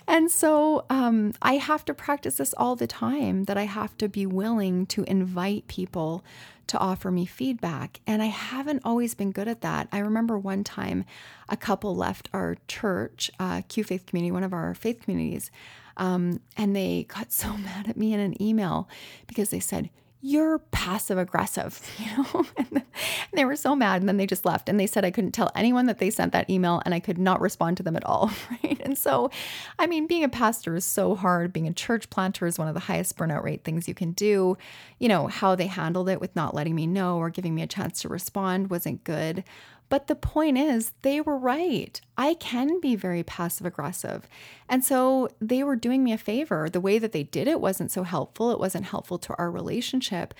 And 0.06 0.30
so 0.30 0.86
um, 0.90 1.32
I 1.42 1.54
have 1.54 1.84
to 1.86 1.94
practice 1.94 2.36
this 2.36 2.54
all 2.54 2.76
the 2.76 2.86
time 2.86 3.44
that 3.44 3.56
I 3.56 3.64
have 3.64 3.96
to 3.98 4.08
be 4.08 4.26
willing 4.26 4.86
to 4.86 5.04
invite 5.04 5.66
people 5.66 6.24
to 6.66 6.78
offer 6.78 7.10
me 7.10 7.26
feedback. 7.26 8.00
And 8.06 8.22
I 8.22 8.26
haven't 8.26 8.82
always 8.84 9.14
been 9.14 9.32
good 9.32 9.48
at 9.48 9.60
that. 9.62 9.88
I 9.90 9.98
remember 9.98 10.38
one 10.38 10.62
time 10.62 11.04
a 11.48 11.56
couple 11.56 11.96
left 11.96 12.28
our 12.32 12.56
church, 12.68 13.30
uh, 13.40 13.62
Q 13.68 13.82
Faith 13.82 14.06
Community, 14.06 14.30
one 14.30 14.44
of 14.44 14.52
our 14.52 14.74
faith 14.74 15.00
communities, 15.02 15.50
um, 15.96 16.40
and 16.56 16.74
they 16.74 17.06
got 17.08 17.32
so 17.32 17.56
mad 17.56 17.88
at 17.88 17.96
me 17.96 18.12
in 18.14 18.20
an 18.20 18.40
email 18.40 18.88
because 19.26 19.50
they 19.50 19.60
said, 19.60 19.90
you're 20.22 20.58
passive 20.58 21.16
aggressive, 21.16 21.80
you 21.98 22.06
know? 22.16 22.46
and 22.56 22.82
they 23.32 23.44
were 23.44 23.56
so 23.56 23.74
mad. 23.74 24.02
And 24.02 24.08
then 24.08 24.16
they 24.16 24.26
just 24.26 24.44
left. 24.44 24.68
And 24.68 24.78
they 24.78 24.86
said 24.86 25.04
I 25.04 25.10
couldn't 25.10 25.32
tell 25.32 25.50
anyone 25.54 25.86
that 25.86 25.98
they 25.98 26.10
sent 26.10 26.32
that 26.32 26.50
email 26.50 26.82
and 26.84 26.94
I 26.94 27.00
could 27.00 27.18
not 27.18 27.40
respond 27.40 27.78
to 27.78 27.82
them 27.82 27.96
at 27.96 28.04
all. 28.04 28.30
Right. 28.64 28.80
And 28.84 28.98
so, 28.98 29.30
I 29.78 29.86
mean, 29.86 30.06
being 30.06 30.24
a 30.24 30.28
pastor 30.28 30.74
is 30.74 30.84
so 30.84 31.14
hard. 31.14 31.52
Being 31.52 31.68
a 31.68 31.72
church 31.72 32.10
planter 32.10 32.46
is 32.46 32.58
one 32.58 32.68
of 32.68 32.74
the 32.74 32.80
highest 32.80 33.16
burnout 33.16 33.44
rate 33.44 33.64
things 33.64 33.86
you 33.86 33.94
can 33.94 34.12
do. 34.12 34.58
You 34.98 35.08
know, 35.08 35.28
how 35.28 35.54
they 35.54 35.66
handled 35.66 36.08
it 36.08 36.20
with 36.20 36.34
not 36.34 36.54
letting 36.54 36.74
me 36.74 36.86
know 36.86 37.18
or 37.18 37.30
giving 37.30 37.54
me 37.54 37.62
a 37.62 37.66
chance 37.66 38.02
to 38.02 38.08
respond 38.08 38.70
wasn't 38.70 39.04
good. 39.04 39.44
But 39.90 40.06
the 40.06 40.14
point 40.14 40.56
is, 40.56 40.92
they 41.02 41.20
were 41.20 41.36
right. 41.36 42.00
I 42.16 42.34
can 42.34 42.80
be 42.80 42.94
very 42.94 43.24
passive 43.24 43.66
aggressive. 43.66 44.26
And 44.68 44.84
so 44.84 45.28
they 45.40 45.62
were 45.64 45.76
doing 45.76 46.04
me 46.04 46.12
a 46.12 46.18
favor. 46.18 46.70
The 46.70 46.80
way 46.80 46.98
that 46.98 47.12
they 47.12 47.24
did 47.24 47.48
it 47.48 47.60
wasn't 47.60 47.90
so 47.90 48.04
helpful. 48.04 48.52
It 48.52 48.60
wasn't 48.60 48.86
helpful 48.86 49.18
to 49.18 49.34
our 49.36 49.50
relationship. 49.50 50.32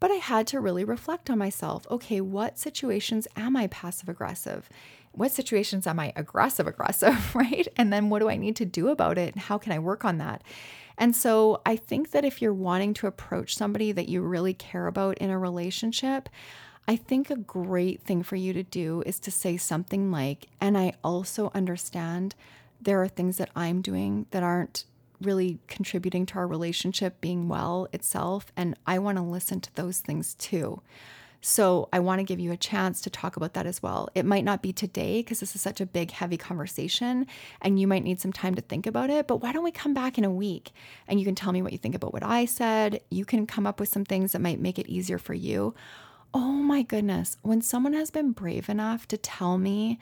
But 0.00 0.10
I 0.10 0.16
had 0.16 0.48
to 0.48 0.60
really 0.60 0.84
reflect 0.84 1.30
on 1.30 1.38
myself. 1.38 1.86
Okay, 1.88 2.20
what 2.20 2.58
situations 2.58 3.28
am 3.36 3.56
I 3.56 3.68
passive 3.68 4.08
aggressive? 4.08 4.68
What 5.12 5.30
situations 5.30 5.86
am 5.86 6.00
I 6.00 6.12
aggressive 6.16 6.66
aggressive, 6.66 7.34
right? 7.34 7.66
And 7.76 7.92
then 7.92 8.10
what 8.10 8.18
do 8.18 8.28
I 8.28 8.36
need 8.36 8.56
to 8.56 8.66
do 8.66 8.88
about 8.88 9.18
it? 9.18 9.38
How 9.38 9.56
can 9.56 9.72
I 9.72 9.78
work 9.78 10.04
on 10.04 10.18
that? 10.18 10.42
And 10.98 11.14
so 11.14 11.62
I 11.64 11.76
think 11.76 12.10
that 12.10 12.24
if 12.24 12.42
you're 12.42 12.52
wanting 12.52 12.94
to 12.94 13.06
approach 13.06 13.54
somebody 13.54 13.92
that 13.92 14.08
you 14.08 14.22
really 14.22 14.54
care 14.54 14.86
about 14.88 15.18
in 15.18 15.30
a 15.30 15.38
relationship, 15.38 16.28
I 16.88 16.96
think 16.96 17.30
a 17.30 17.36
great 17.36 18.02
thing 18.02 18.22
for 18.22 18.36
you 18.36 18.52
to 18.52 18.62
do 18.62 19.02
is 19.04 19.18
to 19.20 19.30
say 19.30 19.56
something 19.56 20.10
like, 20.10 20.46
and 20.60 20.78
I 20.78 20.92
also 21.02 21.50
understand 21.54 22.34
there 22.80 23.02
are 23.02 23.08
things 23.08 23.38
that 23.38 23.50
I'm 23.56 23.82
doing 23.82 24.26
that 24.30 24.44
aren't 24.44 24.84
really 25.20 25.58
contributing 25.66 26.26
to 26.26 26.36
our 26.36 26.46
relationship 26.46 27.20
being 27.20 27.48
well 27.48 27.88
itself. 27.92 28.52
And 28.56 28.76
I 28.86 28.98
want 28.98 29.18
to 29.18 29.22
listen 29.22 29.60
to 29.62 29.74
those 29.74 29.98
things 29.98 30.34
too. 30.34 30.80
So 31.40 31.88
I 31.92 32.00
want 32.00 32.18
to 32.18 32.24
give 32.24 32.40
you 32.40 32.50
a 32.50 32.56
chance 32.56 33.00
to 33.02 33.10
talk 33.10 33.36
about 33.36 33.54
that 33.54 33.66
as 33.66 33.82
well. 33.82 34.08
It 34.14 34.24
might 34.24 34.44
not 34.44 34.62
be 34.62 34.72
today 34.72 35.20
because 35.20 35.40
this 35.40 35.54
is 35.54 35.60
such 35.60 35.80
a 35.80 35.86
big, 35.86 36.10
heavy 36.10 36.36
conversation 36.36 37.26
and 37.60 37.78
you 37.78 37.86
might 37.86 38.02
need 38.02 38.20
some 38.20 38.32
time 38.32 38.54
to 38.56 38.62
think 38.62 38.86
about 38.86 39.10
it. 39.10 39.26
But 39.26 39.36
why 39.42 39.52
don't 39.52 39.64
we 39.64 39.70
come 39.70 39.94
back 39.94 40.18
in 40.18 40.24
a 40.24 40.30
week 40.30 40.72
and 41.06 41.20
you 41.20 41.26
can 41.26 41.34
tell 41.34 41.52
me 41.52 41.62
what 41.62 41.72
you 41.72 41.78
think 41.78 41.94
about 41.94 42.12
what 42.12 42.24
I 42.24 42.46
said? 42.46 43.00
You 43.10 43.24
can 43.24 43.46
come 43.46 43.66
up 43.66 43.78
with 43.78 43.88
some 43.88 44.04
things 44.04 44.32
that 44.32 44.40
might 44.40 44.60
make 44.60 44.78
it 44.78 44.88
easier 44.88 45.18
for 45.18 45.34
you. 45.34 45.74
Oh 46.38 46.52
my 46.52 46.82
goodness. 46.82 47.38
When 47.40 47.62
someone 47.62 47.94
has 47.94 48.10
been 48.10 48.32
brave 48.32 48.68
enough 48.68 49.08
to 49.08 49.16
tell 49.16 49.56
me 49.56 49.98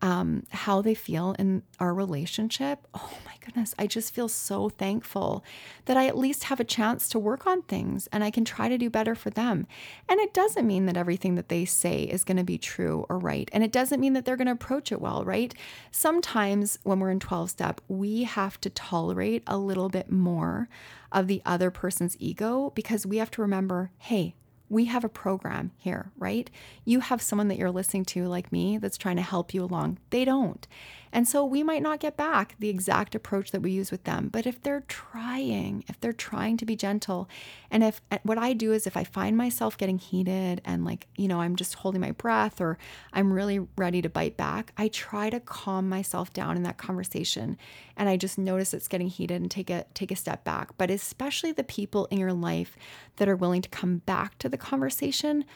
um, 0.00 0.44
how 0.48 0.80
they 0.80 0.94
feel 0.94 1.36
in 1.38 1.64
our 1.78 1.92
relationship, 1.92 2.86
oh 2.94 3.18
my 3.26 3.34
goodness, 3.44 3.74
I 3.78 3.86
just 3.86 4.14
feel 4.14 4.28
so 4.28 4.70
thankful 4.70 5.44
that 5.84 5.98
I 5.98 6.06
at 6.06 6.16
least 6.16 6.44
have 6.44 6.60
a 6.60 6.64
chance 6.64 7.10
to 7.10 7.18
work 7.18 7.46
on 7.46 7.60
things 7.60 8.06
and 8.10 8.24
I 8.24 8.30
can 8.30 8.42
try 8.42 8.70
to 8.70 8.78
do 8.78 8.88
better 8.88 9.14
for 9.14 9.28
them. 9.28 9.66
And 10.08 10.18
it 10.18 10.32
doesn't 10.32 10.66
mean 10.66 10.86
that 10.86 10.96
everything 10.96 11.34
that 11.34 11.50
they 11.50 11.66
say 11.66 12.04
is 12.04 12.24
going 12.24 12.38
to 12.38 12.42
be 12.42 12.56
true 12.56 13.04
or 13.10 13.18
right. 13.18 13.50
And 13.52 13.62
it 13.62 13.70
doesn't 13.70 14.00
mean 14.00 14.14
that 14.14 14.24
they're 14.24 14.38
going 14.38 14.46
to 14.46 14.52
approach 14.54 14.90
it 14.92 15.00
well, 15.02 15.26
right? 15.26 15.54
Sometimes 15.90 16.78
when 16.84 17.00
we're 17.00 17.10
in 17.10 17.20
12 17.20 17.50
step, 17.50 17.82
we 17.86 18.22
have 18.22 18.58
to 18.62 18.70
tolerate 18.70 19.42
a 19.46 19.58
little 19.58 19.90
bit 19.90 20.10
more 20.10 20.70
of 21.12 21.26
the 21.26 21.42
other 21.44 21.70
person's 21.70 22.16
ego 22.18 22.72
because 22.74 23.04
we 23.04 23.18
have 23.18 23.30
to 23.32 23.42
remember 23.42 23.90
hey, 23.98 24.36
we 24.68 24.86
have 24.86 25.04
a 25.04 25.08
program 25.08 25.70
here, 25.76 26.10
right? 26.16 26.50
You 26.84 27.00
have 27.00 27.22
someone 27.22 27.48
that 27.48 27.58
you're 27.58 27.70
listening 27.70 28.04
to, 28.06 28.26
like 28.26 28.52
me, 28.52 28.78
that's 28.78 28.98
trying 28.98 29.16
to 29.16 29.22
help 29.22 29.54
you 29.54 29.62
along. 29.62 29.98
They 30.10 30.24
don't. 30.24 30.66
And 31.16 31.26
so 31.26 31.46
we 31.46 31.62
might 31.62 31.82
not 31.82 31.98
get 31.98 32.14
back 32.14 32.56
the 32.58 32.68
exact 32.68 33.14
approach 33.14 33.50
that 33.52 33.62
we 33.62 33.70
use 33.70 33.90
with 33.90 34.04
them. 34.04 34.28
But 34.30 34.44
if 34.44 34.60
they're 34.60 34.84
trying, 34.86 35.82
if 35.88 35.98
they're 35.98 36.12
trying 36.12 36.58
to 36.58 36.66
be 36.66 36.76
gentle, 36.76 37.26
and 37.70 37.82
if 37.82 38.02
what 38.22 38.36
I 38.36 38.52
do 38.52 38.74
is 38.74 38.86
if 38.86 38.98
I 38.98 39.04
find 39.04 39.34
myself 39.34 39.78
getting 39.78 39.96
heated 39.96 40.60
and 40.62 40.84
like, 40.84 41.06
you 41.16 41.26
know, 41.26 41.40
I'm 41.40 41.56
just 41.56 41.76
holding 41.76 42.02
my 42.02 42.10
breath 42.10 42.60
or 42.60 42.76
I'm 43.14 43.32
really 43.32 43.60
ready 43.78 44.02
to 44.02 44.10
bite 44.10 44.36
back, 44.36 44.74
I 44.76 44.88
try 44.88 45.30
to 45.30 45.40
calm 45.40 45.88
myself 45.88 46.34
down 46.34 46.54
in 46.54 46.64
that 46.64 46.76
conversation. 46.76 47.56
And 47.96 48.10
I 48.10 48.18
just 48.18 48.36
notice 48.36 48.74
it's 48.74 48.86
getting 48.86 49.08
heated 49.08 49.40
and 49.40 49.50
take 49.50 49.70
a 49.70 49.86
take 49.94 50.10
a 50.10 50.16
step 50.16 50.44
back. 50.44 50.76
But 50.76 50.90
especially 50.90 51.50
the 51.50 51.64
people 51.64 52.04
in 52.10 52.18
your 52.18 52.34
life 52.34 52.76
that 53.16 53.26
are 53.26 53.36
willing 53.36 53.62
to 53.62 53.70
come 53.70 54.02
back 54.04 54.36
to 54.40 54.50
the 54.50 54.58
conversation 54.58 55.46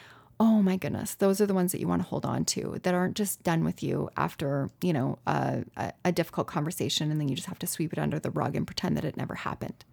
oh 0.41 0.59
my 0.59 0.75
goodness, 0.75 1.13
those 1.13 1.39
are 1.39 1.45
the 1.45 1.53
ones 1.53 1.71
that 1.71 1.79
you 1.79 1.87
want 1.87 2.01
to 2.01 2.07
hold 2.07 2.25
on 2.25 2.43
to 2.43 2.79
that 2.81 2.95
aren't 2.95 3.15
just 3.15 3.43
done 3.43 3.63
with 3.63 3.83
you 3.83 4.09
after, 4.17 4.71
you 4.81 4.91
know, 4.91 5.19
a, 5.27 5.63
a, 6.03 6.11
difficult 6.11 6.47
conversation 6.47 7.11
and 7.11 7.21
then 7.21 7.29
you 7.29 7.35
just 7.35 7.47
have 7.47 7.59
to 7.59 7.67
sweep 7.67 7.93
it 7.93 7.99
under 7.99 8.17
the 8.17 8.31
rug 8.31 8.55
and 8.55 8.65
pretend 8.65 8.97
that 8.97 9.05
it 9.05 9.15
never 9.15 9.35
happened. 9.35 9.85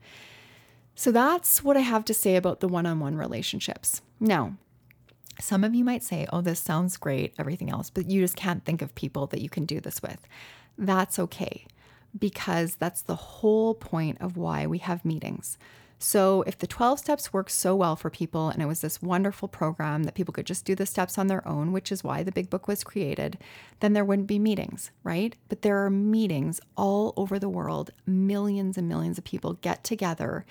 So 0.95 1.13
that's 1.13 1.63
what 1.63 1.77
I 1.77 1.81
have 1.81 2.03
to 2.07 2.15
say 2.15 2.35
about 2.35 2.61
the 2.61 2.67
one 2.67 2.87
on 2.87 2.99
one 2.99 3.19
relationships. 3.19 4.01
Now, 4.21 4.57
some 5.39 5.65
of 5.65 5.75
you 5.75 5.85
might 5.85 6.03
say, 6.03 6.27
oh, 6.33 6.41
this 6.41 6.61
sounds 6.61 6.97
great, 6.97 7.35
everything 7.39 7.69
else, 7.69 7.91
but 7.91 8.09
you 8.09 8.23
just 8.23 8.35
can't 8.35 8.65
think 8.65 8.81
of 8.81 8.95
people 8.95 9.27
that 9.27 9.43
you 9.43 9.51
can 9.51 9.67
do 9.67 9.81
this 9.81 10.01
with. 10.01 10.27
That's 10.79 11.19
okay 11.19 11.67
because 12.19 12.77
that's 12.77 13.03
the 13.03 13.17
whole 13.17 13.75
point 13.75 14.17
of 14.23 14.39
why 14.39 14.67
we 14.67 14.79
have 14.79 15.05
meetings. 15.05 15.59
So, 16.01 16.43
if 16.43 16.57
the 16.57 16.69
12 16.69 17.01
steps 17.01 17.33
worked 17.33 17.51
so 17.51 17.75
well 17.75 17.97
for 17.97 18.09
people 18.09 18.51
and 18.51 18.63
it 18.63 18.67
was 18.67 18.83
this 18.83 19.03
wonderful 19.03 19.49
program 19.49 20.05
that 20.05 20.15
people 20.15 20.33
could 20.33 20.47
just 20.47 20.65
do 20.65 20.77
the 20.77 20.87
steps 20.87 21.19
on 21.19 21.27
their 21.27 21.47
own, 21.47 21.73
which 21.73 21.91
is 21.91 22.05
why 22.05 22.23
the 22.23 22.31
big 22.31 22.49
book 22.49 22.69
was 22.69 22.85
created, 22.85 23.37
then 23.81 23.95
there 23.95 24.05
wouldn't 24.05 24.29
be 24.29 24.39
meetings, 24.39 24.93
right? 25.03 25.35
But 25.49 25.63
there 25.63 25.85
are 25.85 25.91
meetings 25.91 26.61
all 26.77 27.15
over 27.17 27.41
the 27.41 27.49
world. 27.49 27.91
Millions 28.07 28.79
and 28.79 28.89
millions 28.89 29.19
of 29.19 29.25
people 29.25 29.55
get 29.55 29.83
together 29.83 30.45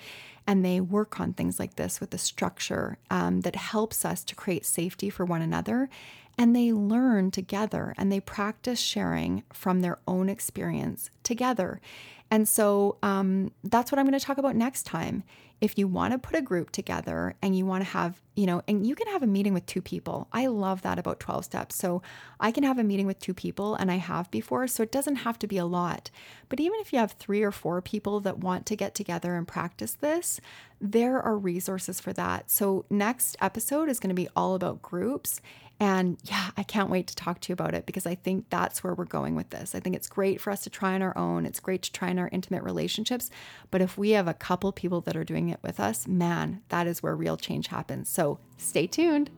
and 0.48 0.64
they 0.64 0.80
work 0.80 1.20
on 1.20 1.34
things 1.34 1.58
like 1.58 1.76
this 1.76 2.00
with 2.00 2.12
a 2.14 2.18
structure 2.18 2.96
um, 3.10 3.42
that 3.42 3.54
helps 3.54 4.04
us 4.04 4.24
to 4.24 4.34
create 4.34 4.64
safety 4.64 5.10
for 5.10 5.26
one 5.26 5.42
another. 5.42 5.90
And 6.38 6.56
they 6.56 6.72
learn 6.72 7.30
together 7.30 7.94
and 7.98 8.10
they 8.10 8.20
practice 8.20 8.80
sharing 8.80 9.42
from 9.52 9.80
their 9.80 9.98
own 10.06 10.30
experience 10.30 11.10
together. 11.22 11.82
And 12.30 12.48
so 12.48 12.98
um, 13.02 13.52
that's 13.64 13.90
what 13.90 13.98
I'm 13.98 14.06
going 14.06 14.18
to 14.18 14.24
talk 14.24 14.38
about 14.38 14.56
next 14.56 14.84
time. 14.84 15.22
If 15.60 15.76
you 15.76 15.88
want 15.88 16.12
to 16.12 16.18
put 16.18 16.36
a 16.36 16.42
group 16.42 16.70
together 16.70 17.34
and 17.42 17.56
you 17.56 17.66
want 17.66 17.82
to 17.82 17.90
have, 17.90 18.22
you 18.36 18.46
know, 18.46 18.62
and 18.68 18.86
you 18.86 18.94
can 18.94 19.08
have 19.08 19.24
a 19.24 19.26
meeting 19.26 19.54
with 19.54 19.66
two 19.66 19.82
people. 19.82 20.28
I 20.32 20.46
love 20.46 20.82
that 20.82 21.00
about 21.00 21.18
12 21.18 21.46
steps. 21.46 21.74
So 21.74 22.00
I 22.38 22.52
can 22.52 22.62
have 22.62 22.78
a 22.78 22.84
meeting 22.84 23.06
with 23.06 23.18
two 23.18 23.34
people 23.34 23.74
and 23.74 23.90
I 23.90 23.96
have 23.96 24.30
before. 24.30 24.68
So 24.68 24.84
it 24.84 24.92
doesn't 24.92 25.16
have 25.16 25.36
to 25.40 25.48
be 25.48 25.56
a 25.56 25.66
lot. 25.66 26.10
But 26.48 26.60
even 26.60 26.78
if 26.78 26.92
you 26.92 27.00
have 27.00 27.12
three 27.12 27.42
or 27.42 27.50
four 27.50 27.82
people 27.82 28.20
that 28.20 28.38
want 28.38 28.66
to 28.66 28.76
get 28.76 28.94
together 28.94 29.34
and 29.34 29.48
practice 29.48 29.94
this, 29.94 30.40
there 30.80 31.20
are 31.20 31.36
resources 31.36 32.00
for 32.00 32.12
that. 32.12 32.52
So 32.52 32.84
next 32.88 33.36
episode 33.40 33.88
is 33.88 33.98
going 33.98 34.10
to 34.10 34.14
be 34.14 34.28
all 34.36 34.54
about 34.54 34.80
groups 34.80 35.40
and 35.80 36.18
yeah, 36.24 36.50
I 36.56 36.64
can't 36.64 36.90
wait 36.90 37.06
to 37.06 37.14
talk 37.14 37.40
to 37.40 37.50
you 37.50 37.52
about 37.52 37.74
it 37.74 37.86
because 37.86 38.04
I 38.04 38.16
think 38.16 38.46
that's 38.50 38.82
where 38.82 38.94
we're 38.94 39.04
going 39.04 39.36
with 39.36 39.50
this. 39.50 39.74
I 39.74 39.80
think 39.80 39.94
it's 39.94 40.08
great 40.08 40.40
for 40.40 40.50
us 40.50 40.62
to 40.62 40.70
try 40.70 40.94
on 40.94 41.02
our 41.02 41.16
own. 41.16 41.46
It's 41.46 41.60
great 41.60 41.82
to 41.82 41.92
try 41.92 42.08
in 42.08 42.18
our 42.18 42.28
intimate 42.32 42.64
relationships. 42.64 43.30
But 43.70 43.80
if 43.80 43.96
we 43.96 44.10
have 44.10 44.26
a 44.26 44.34
couple 44.34 44.72
people 44.72 45.00
that 45.02 45.16
are 45.16 45.22
doing 45.24 45.50
it 45.50 45.60
with 45.62 45.78
us, 45.78 46.08
man, 46.08 46.62
that 46.70 46.88
is 46.88 47.02
where 47.02 47.14
real 47.14 47.36
change 47.36 47.68
happens. 47.68 48.08
So 48.08 48.40
stay 48.56 48.88
tuned. 48.88 49.30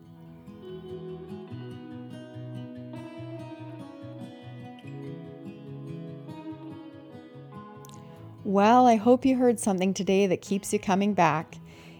Well, 8.42 8.86
I 8.86 8.96
hope 8.96 9.26
you 9.26 9.36
heard 9.36 9.60
something 9.60 9.92
today 9.92 10.26
that 10.26 10.40
keeps 10.40 10.72
you 10.72 10.78
coming 10.78 11.12
back. 11.12 11.56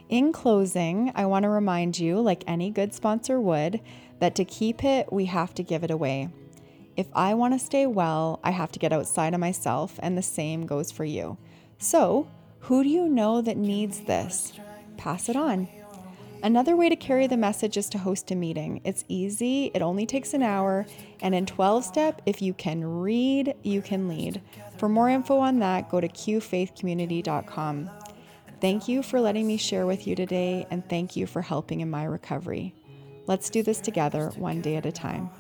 In 0.09 0.33
closing, 0.33 1.13
I 1.15 1.27
want 1.27 1.45
to 1.45 1.51
remind 1.51 1.99
you, 1.99 2.19
like 2.21 2.43
any 2.47 2.71
good 2.71 2.93
sponsor 2.95 3.39
would, 3.39 3.81
that 4.21 4.35
to 4.37 4.45
keep 4.45 4.85
it, 4.85 5.13
we 5.13 5.25
have 5.27 5.55
to 5.55 5.63
give 5.63 5.83
it 5.83 5.91
away. 5.91 6.29
If 6.97 7.09
I 7.15 7.35
want 7.35 7.55
to 7.55 7.59
stay 7.59 7.87
well, 7.87 8.41
I 8.45 8.51
have 8.51 8.73
to 8.73 8.79
get 8.79 8.93
outside 8.93 9.35
of 9.35 9.41
myself, 9.41 9.99
and 10.03 10.17
the 10.17 10.23
same 10.23 10.67
goes 10.67 10.91
for 10.91 11.05
you. 11.05 11.39
So, 11.79 12.29
who 12.61 12.83
do 12.83 12.89
you 12.89 13.09
know 13.09 13.41
that 13.41 13.57
needs 13.57 14.01
this? 14.01 14.53
Pass 14.97 15.29
it 15.29 15.37
on. 15.37 15.69
Another 16.43 16.75
way 16.75 16.89
to 16.89 16.97
carry 16.97 17.27
the 17.27 17.37
message 17.37 17.77
is 17.77 17.89
to 17.91 17.99
host 17.99 18.31
a 18.31 18.35
meeting. 18.35 18.81
It's 18.85 19.05
easy, 19.09 19.71
it 19.75 19.83
only 19.83 20.07
takes 20.07 20.33
an 20.33 20.43
hour, 20.43 20.87
and 21.21 21.35
in 21.35 21.45
12 21.47 21.85
step, 21.85 22.23
if 22.25 22.41
you 22.41 22.55
can 22.55 22.83
read, 22.85 23.55
you 23.63 23.83
can 23.83 24.09
lead. 24.09 24.41
For 24.79 24.89
more 24.89 25.11
info 25.11 25.39
on 25.39 25.59
that, 25.59 25.91
go 25.91 26.01
to 26.01 26.09
qfaithcommunity.com. 26.09 27.91
Thank 28.61 28.89
you 28.89 29.03
for 29.03 29.21
letting 29.21 29.47
me 29.47 29.57
share 29.57 29.87
with 29.87 30.07
you 30.07 30.15
today, 30.15 30.67
and 30.71 30.87
thank 30.89 31.17
you 31.17 31.27
for 31.27 31.43
helping 31.43 31.81
in 31.81 31.91
my 31.91 32.05
recovery. 32.05 32.75
Let's 33.31 33.49
do 33.49 33.63
this 33.63 33.79
together, 33.79 34.33
one 34.35 34.61
day 34.61 34.75
at 34.75 34.87
a 34.87 34.91
time. 34.91 35.31